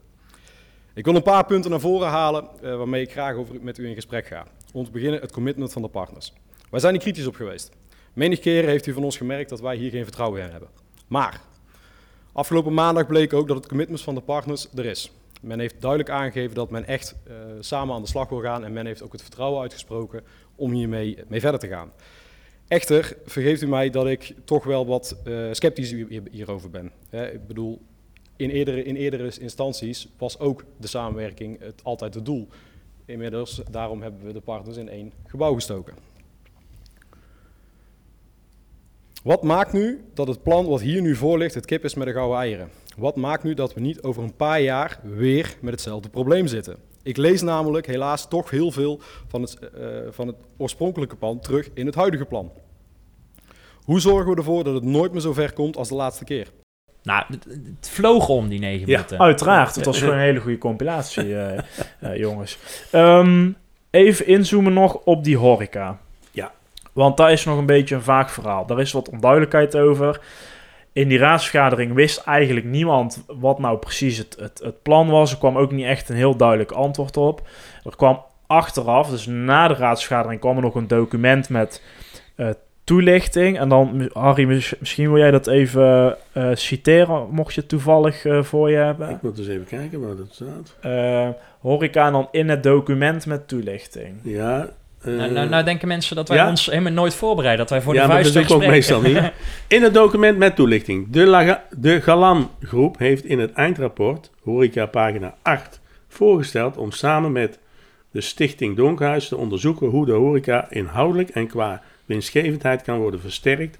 [1.00, 3.88] Ik wil een paar punten naar voren halen uh, waarmee ik graag over met u
[3.88, 4.46] in gesprek ga.
[4.74, 6.34] Om te beginnen het commitment van de partners.
[6.70, 7.72] Wij zijn er kritisch op geweest.
[8.14, 10.70] Menig keren heeft u van ons gemerkt dat wij hier geen vertrouwen in hebben.
[11.08, 11.42] Maar
[12.32, 15.12] afgelopen maandag bleek ook dat het commitment van de partners er is.
[15.42, 18.74] Men heeft duidelijk aangegeven dat men echt uh, samen aan de slag wil gaan en
[18.74, 20.24] men heeft ook het vertrouwen uitgesproken
[20.56, 21.92] om hiermee mee verder te gaan.
[22.68, 25.92] Echter, vergeeft u mij dat ik toch wel wat uh, sceptisch
[26.32, 26.92] hierover ben.
[27.12, 27.82] ik bedoel,
[28.40, 32.48] in eerdere, in eerdere instanties was ook de samenwerking het altijd het doel.
[33.06, 35.94] Inmiddels, daarom hebben we de partners in één gebouw gestoken.
[39.24, 42.08] Wat maakt nu dat het plan wat hier nu voor ligt het kip is met
[42.08, 42.70] de gouden eieren?
[42.98, 46.78] Wat maakt nu dat we niet over een paar jaar weer met hetzelfde probleem zitten?
[47.04, 51.70] Ik lees namelijk helaas toch heel veel van het, uh, van het oorspronkelijke plan terug
[51.74, 52.52] in het huidige plan.
[53.84, 56.52] Hoe zorgen we ervoor dat het nooit meer zo ver komt als de laatste keer?
[57.10, 59.18] Nou, het, vloog om die negen minuten.
[59.18, 59.76] Ja, uiteraard.
[59.76, 61.48] Het was gewoon een hele goede compilatie, uh,
[62.04, 62.58] uh, jongens.
[62.94, 63.56] Um,
[63.90, 65.98] even inzoomen nog op die horeca.
[66.32, 66.52] Ja.
[66.94, 68.66] Want daar is nog een beetje een vaag verhaal.
[68.66, 70.22] Daar is wat onduidelijkheid over.
[70.94, 75.32] In die raadsvergadering wist eigenlijk niemand wat nou precies het, het, het plan was.
[75.32, 77.48] Er kwam ook niet echt een heel duidelijk antwoord op.
[77.84, 81.84] Er kwam achteraf, dus na de raadsvergadering, kwam er nog een document met
[82.36, 82.50] uh,
[82.90, 83.60] toelichting.
[83.60, 84.46] En dan, Harry,
[84.80, 89.10] misschien wil jij dat even uh, citeren, mocht je het toevallig uh, voor je hebben.
[89.10, 90.76] Ik moet eens even kijken waar dat staat.
[90.86, 91.30] Uh,
[91.60, 94.16] horeca dan in het document met toelichting.
[94.24, 94.70] Ja.
[95.04, 96.50] Nou, nou, nou, denken mensen dat wij ja?
[96.50, 99.32] ons helemaal nooit voorbereiden, dat wij voor ja, de vuist dat is ook meestal niet.
[99.68, 101.08] In het document met toelichting.
[101.10, 107.32] De, Laga, de Galan groep heeft in het eindrapport, horeca pagina 8, voorgesteld om samen
[107.32, 107.60] met
[108.12, 113.78] de stichting Donkhuis te onderzoeken hoe de horeca inhoudelijk en qua winstgevendheid kan worden versterkt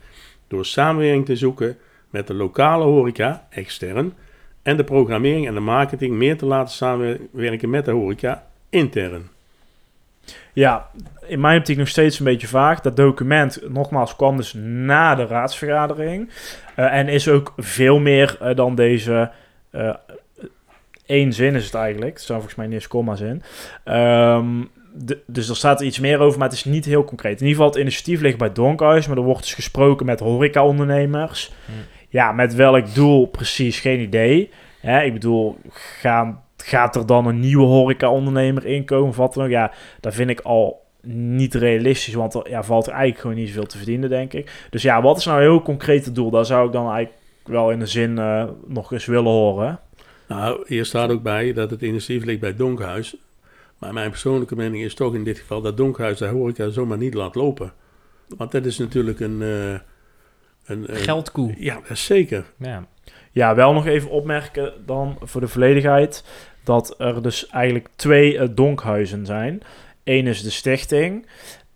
[0.48, 1.78] door samenwerking te zoeken
[2.10, 4.14] met de lokale horeca, extern,
[4.62, 9.30] en de programmering en de marketing meer te laten samenwerken met de horeca, intern.
[10.54, 10.90] Ja,
[11.28, 12.82] in mijn optiek nog steeds een beetje vaag.
[12.82, 16.30] Dat document, nogmaals, kwam dus na de raadsvergadering.
[16.78, 19.32] Uh, en is ook veel meer uh, dan deze
[19.72, 19.94] uh,
[21.06, 22.20] één zin is het eigenlijk.
[22.20, 23.44] Zijn volgens mij niet eens komma zin.
[23.86, 24.70] Um,
[25.06, 27.42] de, dus er staat er iets meer over, maar het is niet heel concreet.
[27.42, 31.52] In ieder geval, het initiatief ligt bij Donkhuis, maar er wordt dus gesproken met horeca-ondernemers.
[31.66, 31.76] Hmm.
[32.10, 34.50] Ja, met welk doel precies, geen idee.
[34.80, 39.16] Hè, ik bedoel, gaan, gaat er dan een nieuwe horeca-ondernemer inkomen?
[39.16, 39.50] Wat dan ook?
[39.50, 43.48] Ja, daar vind ik al niet realistisch, want er ja, valt er eigenlijk gewoon niet
[43.48, 44.68] zoveel te verdienen, denk ik.
[44.70, 46.30] Dus ja, wat is nou een heel concreet het doel?
[46.30, 49.80] Daar zou ik dan eigenlijk wel in de zin uh, nog eens willen horen.
[50.28, 53.16] Nou, hier staat ook bij dat het initiatief ligt bij Donkhuis.
[53.80, 57.14] Maar mijn persoonlijke mening is toch in dit geval dat Donkhuis de horeca zomaar niet
[57.14, 57.74] laat lopen.
[58.38, 59.42] Want dat is natuurlijk een...
[59.42, 59.74] Uh,
[60.66, 61.56] een, Geldkoe.
[61.58, 62.46] Ja, dat is zeker.
[62.58, 62.88] Ja.
[63.32, 66.24] ja, wel nog even opmerken dan voor de volledigheid...
[66.64, 69.62] dat er dus eigenlijk twee uh, donkhuizen zijn.
[70.04, 71.26] Eén is de stichting...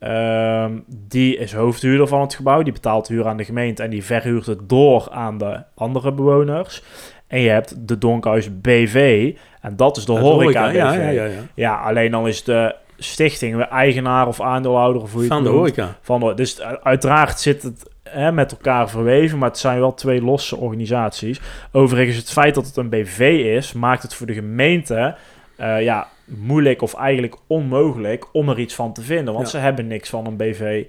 [0.03, 2.63] Ehm, die is hoofdhuurder van het gebouw.
[2.63, 6.83] Die betaalt huur aan de gemeente en die verhuurt het door aan de andere bewoners.
[7.27, 9.33] En je hebt de Donkhuis BV.
[9.63, 10.75] En dat is de horeca, BV.
[10.75, 11.39] Ja, ja, ja, ja.
[11.53, 15.01] ja, alleen dan is de stichting eigenaar of aandeelhouder.
[15.01, 15.97] Of hoe je van de horeca.
[16.01, 20.21] Van de, dus uiteraard zit het hè, met elkaar verweven, maar het zijn wel twee
[20.21, 21.41] losse organisaties.
[21.71, 23.19] Overigens, het feit dat het een BV
[23.57, 25.15] is, maakt het voor de gemeente...
[25.59, 29.33] Uh, ja, moeilijk of eigenlijk onmogelijk om er iets van te vinden.
[29.33, 30.83] Want ze hebben niks van een BV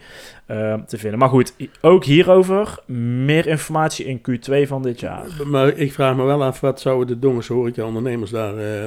[0.47, 1.18] uh, te vinden.
[1.18, 2.78] Maar goed, ook hierover
[3.24, 5.26] meer informatie in Q2 van dit jaar.
[5.45, 8.85] Maar ik vraag me wel af, wat zouden de Dongens ondernemers daar uh,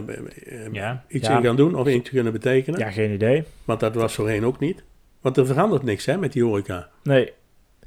[0.71, 2.79] ja, iets in gaan doen of iets kunnen betekenen?
[2.79, 3.43] Ja, geen idee.
[3.65, 4.83] Want dat was voorheen ook niet.
[5.21, 6.87] Want er verandert niks hè, met die horeca.
[7.03, 7.31] Nee.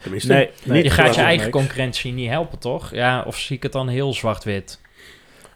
[0.02, 2.94] Tenminste, nee, nee, je gaat je eigen concurrentie niet helpen, toch?
[2.94, 4.79] Ja, of zie ik het dan heel zwart-wit?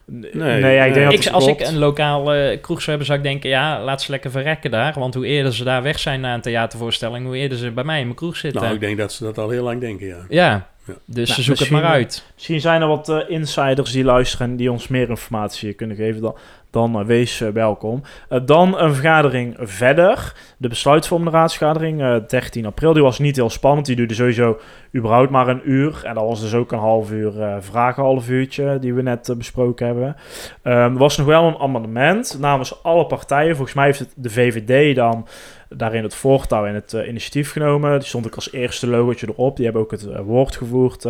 [0.07, 3.19] Nee, nee ja, ik denk ik, als ik een lokale uh, kroeg zou hebben, zou
[3.19, 4.95] ik denken, ja, laat ze lekker verrekken daar.
[4.99, 7.99] Want hoe eerder ze daar weg zijn na een theatervoorstelling, hoe eerder ze bij mij
[7.99, 8.63] in mijn kroeg zitten.
[8.63, 10.27] Nou, ik denk dat ze dat al heel lang denken, ja.
[10.29, 10.95] Ja, ja.
[11.05, 12.25] dus nou, ze zoeken het maar uit.
[12.35, 16.21] Misschien zijn er wat uh, insiders die luisteren die ons meer informatie kunnen geven.
[16.21, 16.37] Dan,
[16.75, 18.03] dan wees uh, welkom.
[18.31, 20.35] Uh, dan een vergadering verder.
[20.59, 22.93] De besluitvorming 13 april.
[22.93, 23.87] Die was niet heel spannend.
[23.87, 24.59] Die duurde sowieso
[24.97, 26.01] überhaupt maar een uur.
[26.05, 29.87] En dat was dus ook een half uur vragen, half uurtje, die we net besproken
[29.87, 30.17] hebben.
[30.63, 33.57] Ehm, er was nog wel een amendement namens alle partijen.
[33.57, 35.27] Volgens mij heeft het de VVD dan
[35.69, 37.99] daarin het voortouw en het initiatief genomen.
[37.99, 39.57] Die stond ik als eerste logootje erop.
[39.57, 41.09] Die hebben ook het woord gevoerd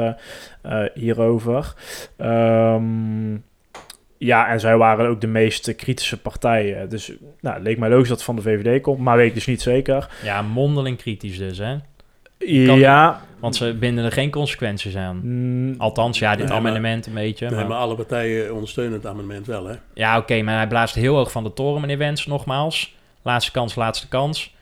[0.95, 1.75] hierover.
[2.17, 3.37] Ehm
[4.25, 6.89] ja, en zij waren ook de meest kritische partijen.
[6.89, 9.35] Dus nou, het leek mij logisch dat het van de VVD komt, maar weet ik
[9.35, 10.09] dus niet zeker.
[10.23, 11.77] Ja, mondeling kritisch dus, hè?
[12.39, 13.23] ja.
[13.39, 15.21] want ze binden er geen consequenties aan.
[15.23, 17.51] Mm, Althans, ja, dit amendement een beetje.
[17.51, 17.77] Nee, maar...
[17.77, 19.75] alle partijen ondersteunen het amendement wel, hè?
[19.95, 22.95] Ja, oké, maar hij blaast heel hoog van de toren, meneer Wens, nogmaals.
[23.23, 24.54] Laatste kans, laatste kans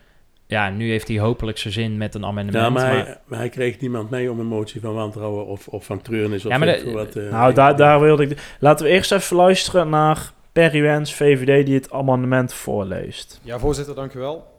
[0.53, 2.65] ja, nu heeft hij hopelijk zijn zin met een amendement.
[2.65, 5.85] Ja, maar, Hij, maar, hij, kreeg niemand mee om een motie van wantrouwen of, of
[5.85, 6.45] van treurnis.
[6.45, 8.55] Of ja, maar wat, uh, nou, daar, daar wilde ik...
[8.59, 13.39] Laten we eerst even luisteren naar Perry Wens, VVD, die het amendement voorleest.
[13.43, 14.51] Ja, voorzitter, dank u wel.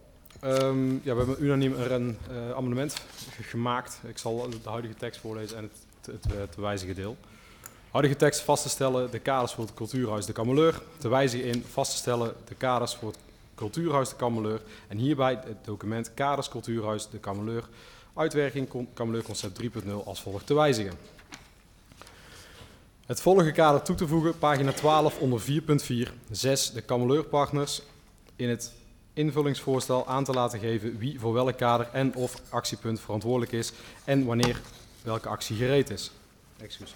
[0.45, 3.01] Um, ja, we hebben unaniem een uh, amendement
[3.41, 4.01] gemaakt.
[4.07, 7.17] Ik zal de huidige tekst voorlezen en het, het, het, het wijzige deel.
[7.91, 10.81] Huidige tekst vast te stellen de kaders voor het cultuurhuis De Kameleur.
[10.99, 13.19] Te wijzigen in vast te stellen de kaders voor het
[13.55, 14.63] Cultuurhuis de Kameleur.
[14.89, 17.69] En hierbij het document Kaders Cultuurhuis de Kameleur.
[18.15, 20.93] Uitwerking Kameleur Concept 3.0 als volgt te wijzigen.
[23.07, 26.13] Het volgende kader toe te voegen, pagina 12 onder 4.4.
[26.31, 26.71] 6.
[26.71, 27.83] De Kameleurpartners
[28.37, 28.73] in het
[29.13, 33.73] invullingsvoorstel aan te laten geven wie voor welk kader en of actiepunt verantwoordelijk is
[34.05, 34.61] en wanneer
[35.03, 36.11] welke actie gereed is.
[36.57, 36.95] Excuus.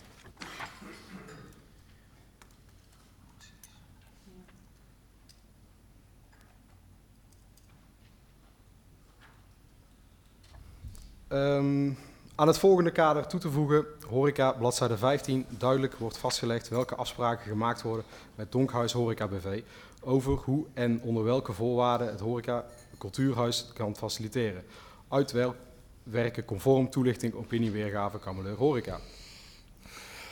[11.32, 11.98] Um,
[12.34, 17.46] aan het volgende kader toe te voegen, horeca, bladzijde 15, duidelijk wordt vastgelegd welke afspraken
[17.46, 18.04] gemaakt worden
[18.34, 19.62] met Donkhuis Horeca BV
[20.00, 22.64] over hoe en onder welke voorwaarden het horeca
[22.98, 24.64] cultuurhuis kan faciliteren.
[25.08, 29.00] Uitwerken conform toelichting, opinie, weergave, Kameleur Horeca.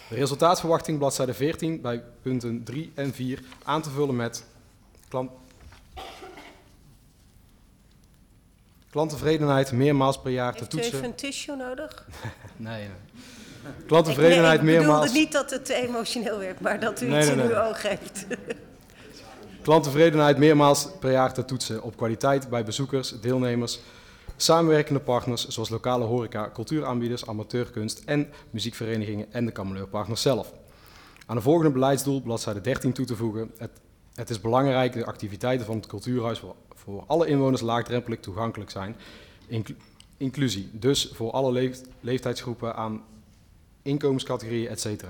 [0.09, 4.45] De resultaatverwachting, bladzijde 14, bij punten 3 en 4 aan te vullen met
[5.09, 5.31] klant,
[8.97, 10.81] Klanttevredenheid meermaals per jaar te toetsen.
[10.81, 12.07] Heeft u even een tissue nodig?
[12.57, 13.75] nee, nee.
[13.87, 15.07] Klanttevredenheid nee, ik meermaals...
[15.07, 17.57] Ik niet dat het te emotioneel werd, maar dat u nee, iets nee, in uw
[17.57, 18.27] oog heeft.
[19.63, 23.81] Klanttevredenheid meermaals per jaar te toetsen op kwaliteit bij bezoekers, deelnemers,
[24.37, 30.53] samenwerkende partners zoals lokale horeca, cultuuraanbieders, amateurkunst en muziekverenigingen en de kameleurpartners zelf.
[31.27, 33.51] Aan de volgende beleidsdoel, bladzijde 13, toe te voegen.
[33.59, 33.71] Het,
[34.17, 36.43] het is belangrijk de activiteiten van het cultuurhuis
[36.75, 38.97] voor alle inwoners laagdrempelig toegankelijk zijn.
[40.17, 43.05] inclusie, dus voor alle leeftijdsgroepen aan
[43.83, 45.05] inkomenscategorieën, etc.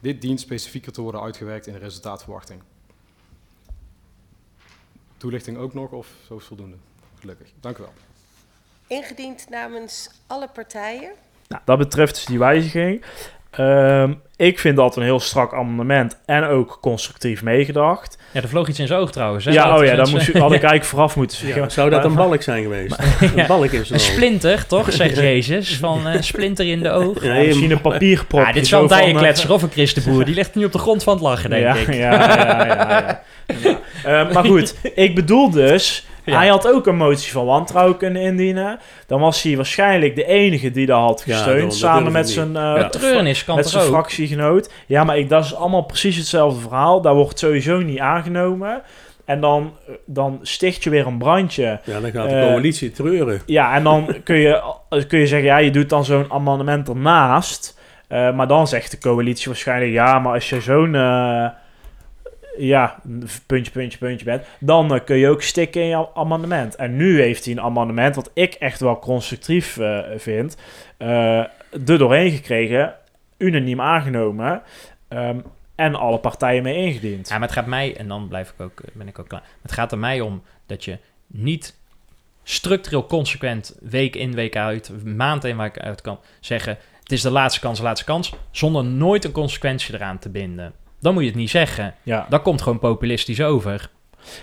[0.00, 2.62] Dit dient specifieker te worden uitgewerkt in de resultaatverwachting.
[5.16, 6.76] Toelichting ook nog of zo is voldoende?
[7.18, 7.52] Gelukkig.
[7.60, 7.92] Dank u wel.
[8.86, 11.12] Ingediend namens alle partijen.
[11.48, 13.04] Nou, dat betreft dus die wijziging.
[13.52, 18.18] Ehm, ik vind dat een heel strak amendement en ook constructief meegedacht.
[18.30, 19.44] Ja, er vloog iets in zijn oog trouwens.
[19.44, 19.50] Hè?
[19.52, 21.62] Ja, oh ja, dat moest je, had ik eigenlijk vooraf moeten zeggen.
[21.62, 22.96] Ja, zou dat een balk zijn geweest?
[23.20, 23.40] Ja.
[23.40, 24.92] Een balk in zijn Een splinter, toch?
[24.92, 25.76] Zegt Jezus.
[25.76, 27.24] Van eh splinter in de oog.
[27.24, 28.40] Ja, misschien een papierprop.
[28.40, 30.24] Ja, dit is wel een dijenkletser of een Christenboer.
[30.24, 31.94] Die ligt nu op de grond van het lachen, denk ja, ik.
[31.94, 36.06] Ja, ja, ja, Eh, maar goed, ik bedoel dus...
[36.24, 36.36] Ja.
[36.36, 38.78] Hij had ook een motie van wantrouwen kunnen indienen.
[39.06, 41.62] Dan was hij waarschijnlijk de enige die dat had gesteund.
[41.62, 42.88] dat samen met zijn, eh, Ja.
[42.88, 44.70] Treurnis kan met zijn fractiegenoot.
[44.86, 47.00] Ja, maar ik, dat is allemaal precies hetzelfde verhaal.
[47.00, 48.82] Daar wordt sowieso niet aangenomen.
[49.24, 49.72] En dan,
[50.06, 51.80] dan sticht je weer een brandje.
[51.84, 53.42] Ja, dan gaat de Eh, coalitie treuren.
[53.46, 54.62] Ja, en dan kun je,
[55.08, 57.78] kun je zeggen, ja, je doet dan zo'n amendement ernaast.
[58.08, 61.46] Eh, maar dan zegt de coalitie waarschijnlijk, ja, maar als je zo'n, eh,
[62.58, 63.00] ja,
[63.46, 66.76] puntje, puntje, puntje bent, dan eh, kun je ook stikken in je amendement.
[66.76, 70.56] En nu heeft hij een amendement, wat ik echt wel constructief eh, vind,
[70.96, 71.44] eh
[71.86, 72.94] er doorheen gekregen,
[73.38, 74.62] unaniem aangenomen.
[75.08, 75.38] ehm,
[75.74, 77.28] en alle partijen mee ingediend.
[77.28, 79.42] Ja, maar het gaat mij, en dan blijf ik ook, ben ik ook klaar.
[79.62, 81.76] Het gaat er mij om dat je niet
[82.42, 87.30] structureel consequent week in, week uit, maand in, week uit kan zeggen: het is de
[87.30, 90.72] laatste kans, laatste kans, zonder nooit een consequentie eraan te binden.
[91.02, 91.94] Dan moet je het niet zeggen.
[92.02, 92.26] Ja.
[92.28, 93.90] Dat komt gewoon populistisch over.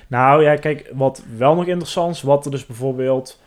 [0.07, 3.41] Nou ja, kijk, wat wel nog interessant is, wat er dus bijvoorbeeld...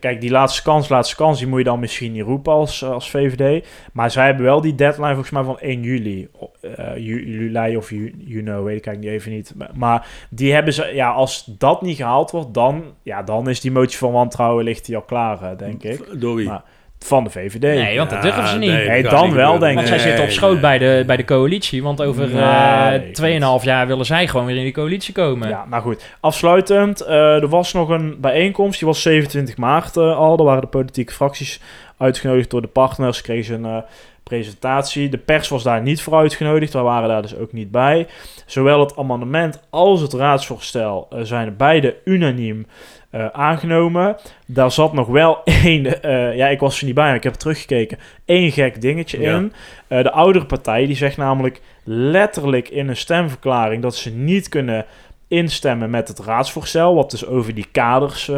[0.00, 3.10] Kijk, die laatste kans, laatste kans, die moet je dan misschien niet roepen als, als
[3.10, 3.66] VVD.
[3.92, 6.28] Maar zij hebben wel die deadline volgens mij van 1 juli.
[6.60, 9.54] eh ju- juli of ju- juni, weet ik eigenlijk niet, even niet.
[9.74, 13.72] Maar, die hebben ze, ja, als dat niet gehaald wordt, dan, ja, dan is die
[13.72, 16.20] motie van wantrouwen ligt die al klaar, eh, denk ik.
[16.20, 16.46] Door wie?
[16.46, 16.62] Maar
[16.98, 17.60] van de VVD.
[17.60, 18.70] Nee, want dat durven ze niet.
[18.70, 19.92] nee, Nee, dan wel, denk Want ik.
[19.94, 20.60] zij zitten op Nee, schoot nee.
[20.60, 21.82] bij, de, bij de coalitie.
[21.82, 25.48] Want over eh weet ik 2,5 jaar willen zij gewoon weer in die coalitie komen.
[25.48, 26.04] Ja, nou goed.
[26.20, 28.78] Afsluitend, eh, er was nog een bijeenkomst.
[28.78, 30.36] Die was 27 maart eh, al.
[30.36, 31.60] Daar waren de politieke fracties
[31.98, 33.20] uitgenodigd door de partners.
[33.20, 33.84] Kregen ze een
[34.22, 35.08] presentatie.
[35.08, 36.72] De pers was daar niet voor uitgenodigd.
[36.72, 38.06] We waren daar dus ook niet bij.
[38.46, 42.66] Zowel het amendement als het raadsvoorstel zijn beide unaniem
[43.10, 44.16] eh, aangenomen.
[44.46, 47.34] Daar zat nog wel één, eh, ja, ik was er niet bij, maar ik heb
[47.34, 49.36] teruggekeken, één gek dingetje Ja.
[49.36, 49.52] in.
[49.86, 54.84] Eh, de oudere partij die zegt namelijk letterlijk in een stemverklaring dat ze niet kunnen
[55.28, 58.30] instemmen met het raadsvoorstel, wat dus over die kaders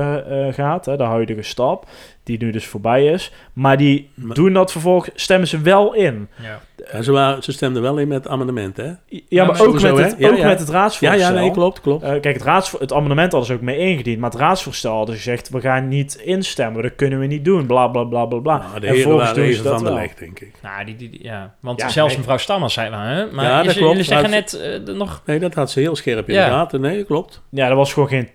[0.51, 1.87] gaat, hè, de huidige stap,
[2.25, 3.33] die nu dus voorbij is.
[3.53, 6.29] Maar die Maar- doen dat vervolgens, stemmen ze wel in.
[6.43, 6.61] Ja.
[6.93, 8.85] Ja, ze, waren, ze stemden wel in met het amendement, hè?
[8.85, 10.47] Ja, maar maar ook, met het, Ja, ook ja.
[10.47, 11.19] met het Ja, raadsvoorstel.
[11.21, 12.03] ja, nee, klopt, klopt.
[12.03, 15.15] Eh, kijk, het, raads, het amendement hadden ze ook mee ingediend, maar het raadsvoorstel hadden
[15.17, 18.39] ze gezegd, we gaan niet instemmen, dat kunnen we niet doen, bla bla bla bla
[18.39, 18.57] bla.
[18.59, 20.55] Nou, de en heren volgens waren even van de leg, denk ik.
[20.63, 21.55] Nou, die, die, die- ja.
[21.61, 22.19] Want Ja, zelfs nee.
[22.19, 23.31] mevrouw Stammers zei, hè?
[23.33, 23.91] maar Ja, dat klopt.
[23.91, 25.23] jullie zeggen Maar net eh, nog...
[25.27, 26.45] Nee, dat had ze heel scherp in Ja.
[26.45, 26.81] de gaten.
[26.81, 27.43] Nee, klopt.
[27.51, 28.29] Ja, dat was gewoon geen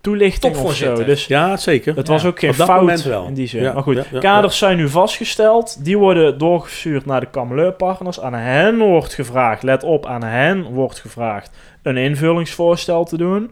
[0.00, 1.04] toelichting of zo.
[1.04, 1.96] Dus Ja, zeker.
[1.96, 3.26] het Ja, was ook geen fout moment wel.
[3.26, 3.62] in die zin.
[3.62, 5.84] Ja, maar goed, ja, ja, kaders zijn nu vastgesteld.
[5.84, 8.20] Die worden doorgestuurd naar de Kameleurpartners.
[8.20, 11.50] Aan hen wordt gevraagd, let op, aan hen wordt gevraagd
[11.82, 13.50] een invullingsvoorstel te doen.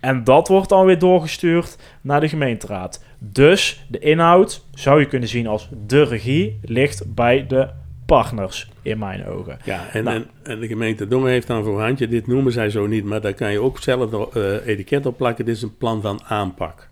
[0.00, 3.04] En dat wordt dan weer doorgestuurd naar de gemeenteraad.
[3.18, 7.68] Dus de inhoud, zou je kunnen zien als de regie, ligt bij de
[8.06, 9.58] partners, in mijn ogen.
[9.64, 10.16] Ja, en, Nou.
[10.16, 13.20] en, en de gemeente Dongen heeft dan voor handje, dit noemen zij zo niet, maar
[13.20, 15.44] daar kan je ook zelf nog, eh, etiket op plakken.
[15.44, 16.88] Dit is een plan van aanpak.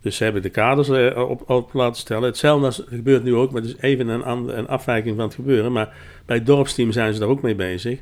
[0.00, 2.22] Dus ze hebben de kaders eh, op, op laten stellen.
[2.22, 5.72] Hetzelfde als, gebeurt nu ook, maar het is even een, een afwijking van het gebeuren.
[5.72, 5.88] Maar
[6.26, 8.00] bij het dorpsteam zijn ze daar ook mee bezig.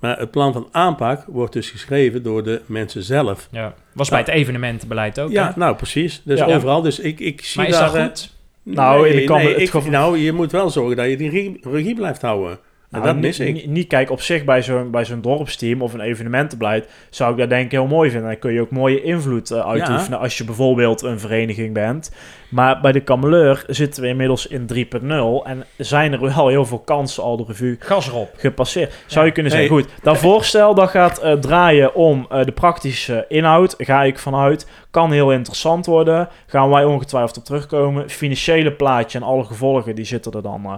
[0.00, 3.48] Maar het plan van aanpak wordt dus geschreven door de mensen zelf.
[3.50, 3.74] Ja.
[3.92, 5.52] Was bij het evenementenbeleid ook, Ja, hè?
[5.58, 6.22] nou precies.
[6.24, 6.46] Dus Ja.
[6.46, 6.82] overal.
[6.82, 7.86] Dus ik, ik zie Maar is daar...
[7.86, 8.34] dat eh, goed?
[8.74, 11.30] Nou, in de Kamer- het ik, geval- nou, je moet wel zorgen dat je die
[11.30, 12.50] regie, regie blijft houden.
[12.90, 13.54] En Nou, dat mis ik.
[13.54, 17.38] Niet, niet, kijk, op zich bij zo'n, bij zo'n dorpsteam of een evenementenbeleid zou ik
[17.38, 18.28] dat denk ik heel mooi vinden.
[18.30, 22.12] Dan kun je ook mooie invloed eh, uitoefenen als je bijvoorbeeld een vereniging bent.
[22.50, 26.78] Maar bij de Kameleur zitten we inmiddels in 3.0 en zijn er wel heel veel
[26.78, 28.30] kansen al de revue Gas erop.
[28.36, 28.94] gepasseerd.
[29.06, 29.60] Zou je kunnen Hey.
[29.60, 34.18] zeggen, goed, dat voorstel dat gaat eh, draaien om eh, de praktische inhoud, ga ik
[34.18, 34.66] vanuit.
[34.96, 38.10] Kan heel interessant worden, gaan wij ongetwijfeld op terugkomen.
[38.10, 40.74] Financiële plaatje en alle gevolgen, die zitten er dan eh,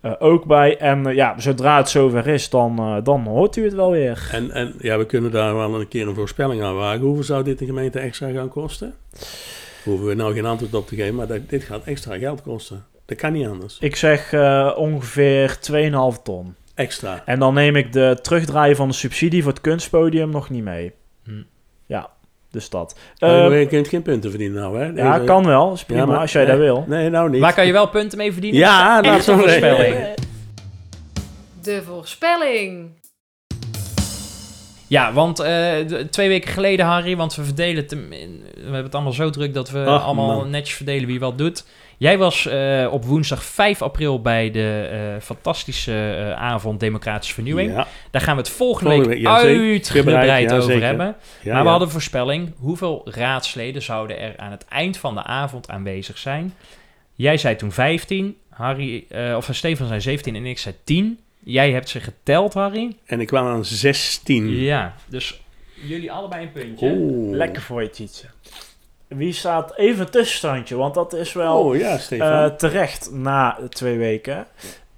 [0.00, 0.78] eh, ook bij.
[0.78, 4.28] En eh, ja, zodra het zover is, dan, dan hoort u het wel weer.
[4.32, 7.00] En, en ja, we kunnen daar wel een keer een voorspelling aan wagen.
[7.00, 8.94] Hoeveel zou dit de gemeente extra gaan kosten?
[9.84, 12.84] Hoeven we nou geen antwoord op te geven, maar dat, dit gaat extra geld kosten.
[13.06, 13.78] Dat kan niet anders.
[13.80, 15.58] Ik zeg eh, ongeveer
[16.16, 16.54] 2,5 ton.
[16.74, 17.22] Extra.
[17.24, 20.92] En dan neem ik de terugdraaien van de subsidie voor het kunstpodium nog niet mee.
[22.50, 22.98] Dus dat.
[23.18, 24.84] Maar Eh, je kunt geen punten verdienen nou, hè?
[25.02, 25.72] ja, kan wel.
[25.72, 26.84] Is prima, Ja, maar- als jij nee, dat wil.
[26.88, 27.40] Nee, nou niet.
[27.40, 28.60] Waar kan je wel punten mee verdienen?
[28.60, 29.96] Ja, dat is nog voorspelling.
[31.62, 32.98] De voorspelling.
[34.86, 35.46] Ja, want eh,
[35.86, 37.96] de- twee weken geleden, Harry, want we verdelen We
[38.62, 40.50] hebben het allemaal zo druk dat we Ach, allemaal man.
[40.50, 41.64] netjes verdelen wie wat doet.
[42.00, 47.72] Jij was uh, op woensdag 5 april bij de uh, fantastische uh, avond Democratische Vernieuwing.
[47.72, 47.86] Ja.
[48.10, 50.86] Daar gaan we het volgende, volgende week ja, uitgebreid ja, over zeker.
[50.86, 51.16] hebben.
[51.44, 52.52] maar we hadden een voorspelling.
[52.58, 56.54] Hoeveel raadsleden zouden er aan het eind van de avond aanwezig zijn?
[57.14, 61.18] Jij zei toen 15, Harry, of Stefan zei 17 en ik zei 10.
[61.38, 62.96] Jij hebt ze geteld, Harry.
[63.06, 64.50] En ik kwam aan 16.
[64.50, 65.40] Ja, dus
[65.74, 66.90] jullie allebei een puntje.
[66.90, 67.36] Oeh.
[67.36, 68.26] Lekker voor je, Tietje.
[69.16, 70.76] Wie staat even een tussenstandje?
[70.76, 74.46] Want dat is wel oh, ja, uh, terecht na twee weken.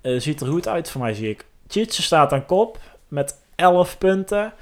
[0.03, 1.45] Uh, ziet er goed uit voor mij, zie ik.
[1.67, 4.53] Tjitse staat aan kop met 11 punten.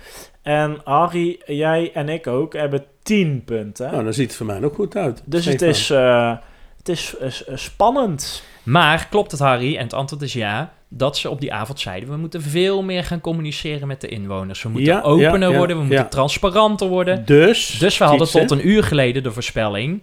[0.43, 3.91] En Harry, jij en ik ook hebben 10 punten.
[3.91, 5.23] Nou, dan ziet het voor mij ook goed uit.
[5.25, 6.37] Dus het is, uh,
[6.77, 7.17] het is
[7.55, 8.43] spannend.
[8.63, 9.77] Maar klopt het, Harry?
[9.77, 13.05] En het antwoord is ja dat ze op die avond zeiden: we moeten veel meer
[13.05, 14.63] gaan communiceren met de inwoners.
[14.63, 17.25] We moeten opener worden, we moeten transparanter worden.
[17.25, 20.01] Dus, dus we hadden tot een uur geleden de voorspelling.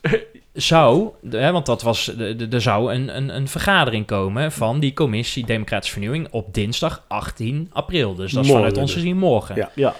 [0.52, 2.18] zou, hè, want dat was,
[2.50, 7.70] er zou een, een, een vergadering komen van die commissie Democratische Vernieuwing op dinsdag 18
[7.72, 8.14] april.
[8.14, 9.00] Dus dat is vanuit ons dus.
[9.00, 9.68] gezien morgen.
[9.74, 9.94] Ja.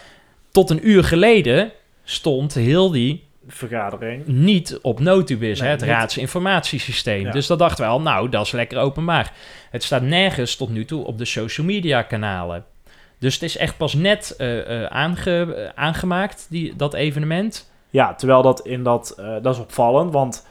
[0.51, 1.73] Tot een uur geleden
[2.05, 4.27] stond heel die vergadering.
[4.27, 7.31] Niet op Notubis, nee, hè, het raadsinformatiesysteem.
[7.31, 9.33] Dus dat dachten we al, nou, dat is lekker openbaar.
[9.71, 12.65] Het staat nergens tot nu toe op de social media kanalen.
[13.19, 17.71] Dus het is echt pas net uh, uh, aange, aangemaakt, die, dat evenement.
[17.91, 20.47] Ja, terwijl dat in dat, uh, dat is opvallend, want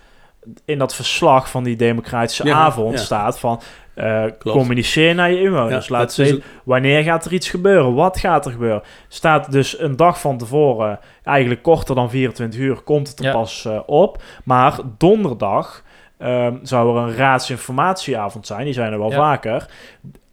[0.65, 3.61] in dat verslag van die democratische avond staat van
[3.95, 5.87] uh, communiceer naar je inwoners.
[5.87, 8.81] Ja, Laat zien wanneer gaat er iets gebeuren, wat gaat er gebeuren.
[9.07, 13.65] Staat dus een dag van tevoren, eigenlijk korter dan 24 uur, komt het er pas
[13.67, 14.21] uh, op.
[14.43, 15.83] Maar donderdag
[16.19, 19.65] um, zou er een raadsinformatieavond zijn, die zijn er wel vaker.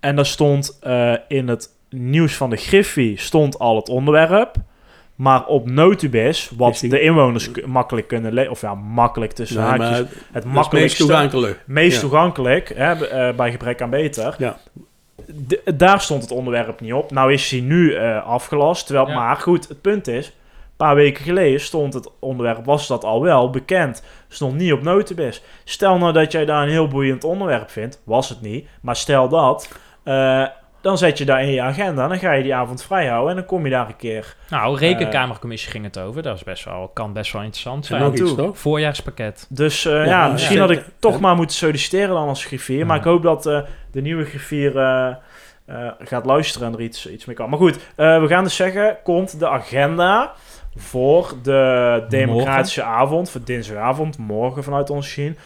[0.00, 4.56] En daar stond uh, in het nieuws van de Griffie stond al het onderwerp.
[5.20, 10.08] Maar op Notubis, wat de inwoners makkelijk kunnen lezen, of ja, makkelijk tussen nee, haakjes,
[10.32, 12.00] het makkelijkste, meest toegankelijk, meest ja.
[12.00, 14.34] toegankelijk hè, uh, bij gebrek aan beter.
[14.38, 14.56] Ja.
[15.26, 17.10] De, daar stond het onderwerp niet op.
[17.10, 18.86] Nou is hij nu uh, afgelast.
[18.86, 19.14] Terwijl, ja.
[19.14, 20.32] Maar goed, het punt is, een
[20.76, 25.42] paar weken geleden stond het onderwerp, was dat al wel bekend, stond niet op Notubis.
[25.64, 29.28] Stel nou dat jij daar een heel boeiend onderwerp vindt, was het niet, maar stel
[29.28, 29.68] dat,
[30.04, 30.46] uh,
[30.80, 32.08] dan zet je daar in je agenda.
[32.08, 34.36] Dan ga je die avond vrij houden en dan kom je daar een keer.
[34.50, 36.22] Nou, rekenkamercommissie ging het over.
[36.22, 38.02] Dat is best wel, kan best wel interessant zijn.
[38.02, 38.58] Nog iets, toch?
[38.58, 39.46] Voorjaarspakket.
[39.48, 40.60] Dus uh, ja, ja, misschien ja.
[40.60, 42.86] had ik toch maar moeten solliciteren dan als griffier.
[42.86, 43.60] Maar ik hoop dat uh,
[43.92, 45.14] de nieuwe griffier uh,
[45.98, 47.50] gaat luisteren en er iets, iets mee kan.
[47.50, 50.32] Maar goed, we gaan dus zeggen, komt de agenda
[50.76, 52.98] voor de democratische morgen.
[52.98, 55.36] avond, voor dinsdagavond, morgen vanuit ons gezien,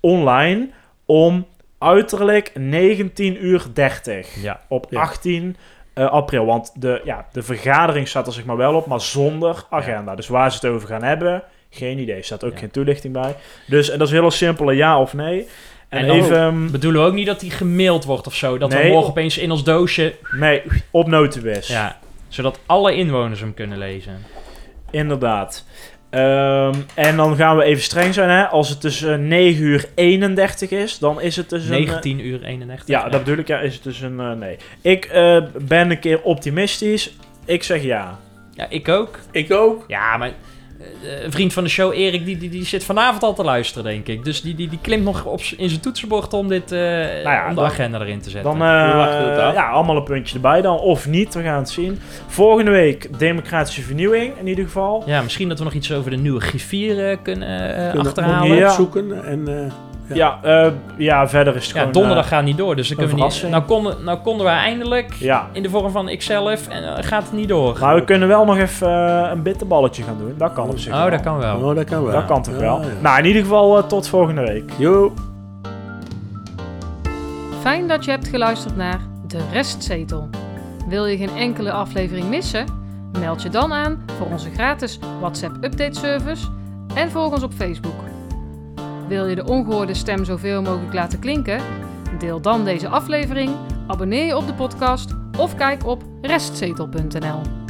[0.00, 0.68] online
[1.04, 1.46] om
[1.78, 4.60] uiterlijk 19 uur 30 ja.
[4.68, 5.56] op 18
[5.94, 6.44] uh, april.
[6.46, 10.10] Want de, ja, de vergadering staat er zeg maar wel op, maar zonder agenda.
[10.10, 10.16] Ja.
[10.16, 12.16] Dus waar ze het over gaan hebben, geen idee.
[12.16, 13.36] Er staat ook geen toelichting bij.
[13.66, 15.48] Dus en dat is heel simpele ja of nee.
[15.88, 16.36] En, en even...
[16.36, 18.58] Ehm, bedoelen we ook niet dat die gemaild wordt of zo?
[18.58, 20.14] Dat nee, we morgen opeens in ons doosje...
[20.32, 21.68] Nee, op notenbes.
[21.68, 21.98] Ja,
[22.28, 24.24] zodat alle inwoners hem kunnen lezen.
[24.90, 25.64] Inderdaad.
[26.16, 28.30] Um, en dan gaan we even streng zijn.
[28.30, 28.46] Hè?
[28.46, 32.86] Als het tussen 9 uur 31 is, dan is het dus 19 uur 31.
[32.86, 33.48] Ja, dat bedoel ik.
[33.48, 34.56] Ja, is het dus een uh, nee.
[34.80, 37.16] Ik uh, ben een keer optimistisch.
[37.44, 38.18] Ik zeg ja.
[38.52, 39.18] Ja, ik ook.
[39.30, 39.84] Ik ook.
[39.88, 40.34] Ja, maar eh,
[41.24, 44.06] een vriend van de show, Erik, die, die, die zit vanavond al te luisteren, denk
[44.06, 44.24] ik.
[44.24, 47.42] Dus die, die, die klimt nog op in zijn toetsenbord om, dit, uh, nou ja,
[47.42, 48.58] om de dan, agenda erin te zetten.
[48.58, 50.78] Dan uh, ja, allemaal een puntje erbij dan.
[50.78, 51.98] Of niet, we gaan het zien.
[52.26, 55.02] Volgende week democratische vernieuwing in ieder geval.
[55.06, 58.56] Ja, misschien dat we nog iets over de nieuwe griffier kunnen, kunnen achterhalen.
[58.56, 58.68] Ja.
[58.68, 59.72] opzoeken en...
[60.08, 61.92] Ja, ja, uh, ja, verder is het ja, gewoon...
[61.92, 63.46] donderdag gaat niet door, dus dan kunnen we niet...
[63.50, 65.48] Nou konden, nou konden we eindelijk ja.
[65.52, 67.76] in de vorm van ikzelf en uh, gaat het niet door.
[67.80, 70.34] Maar we kunnen wel nog even uh, een bitterballetje gaan doen.
[70.36, 71.10] Dat kan op zich Oh, wel.
[71.10, 71.56] dat kan wel.
[71.56, 72.12] Oh, dat kan wel.
[72.12, 72.80] Dat kan toch wel.
[73.00, 74.70] Nou, in ieder geval tot volgende week.
[74.76, 75.12] Jo.
[77.60, 80.28] Fijn dat je hebt geluisterd naar De Restzetel.
[80.88, 82.66] Wil je geen enkele aflevering missen?
[83.18, 86.46] Meld je dan aan voor onze gratis WhatsApp update service
[86.94, 88.05] en volg ons op Facebook.
[89.08, 91.60] Wil je de ongehoorde stem zoveel mogelijk laten klinken?
[92.18, 93.50] Deel dan deze aflevering,
[93.86, 97.65] abonneer je op de podcast of kijk op restzetel.nl.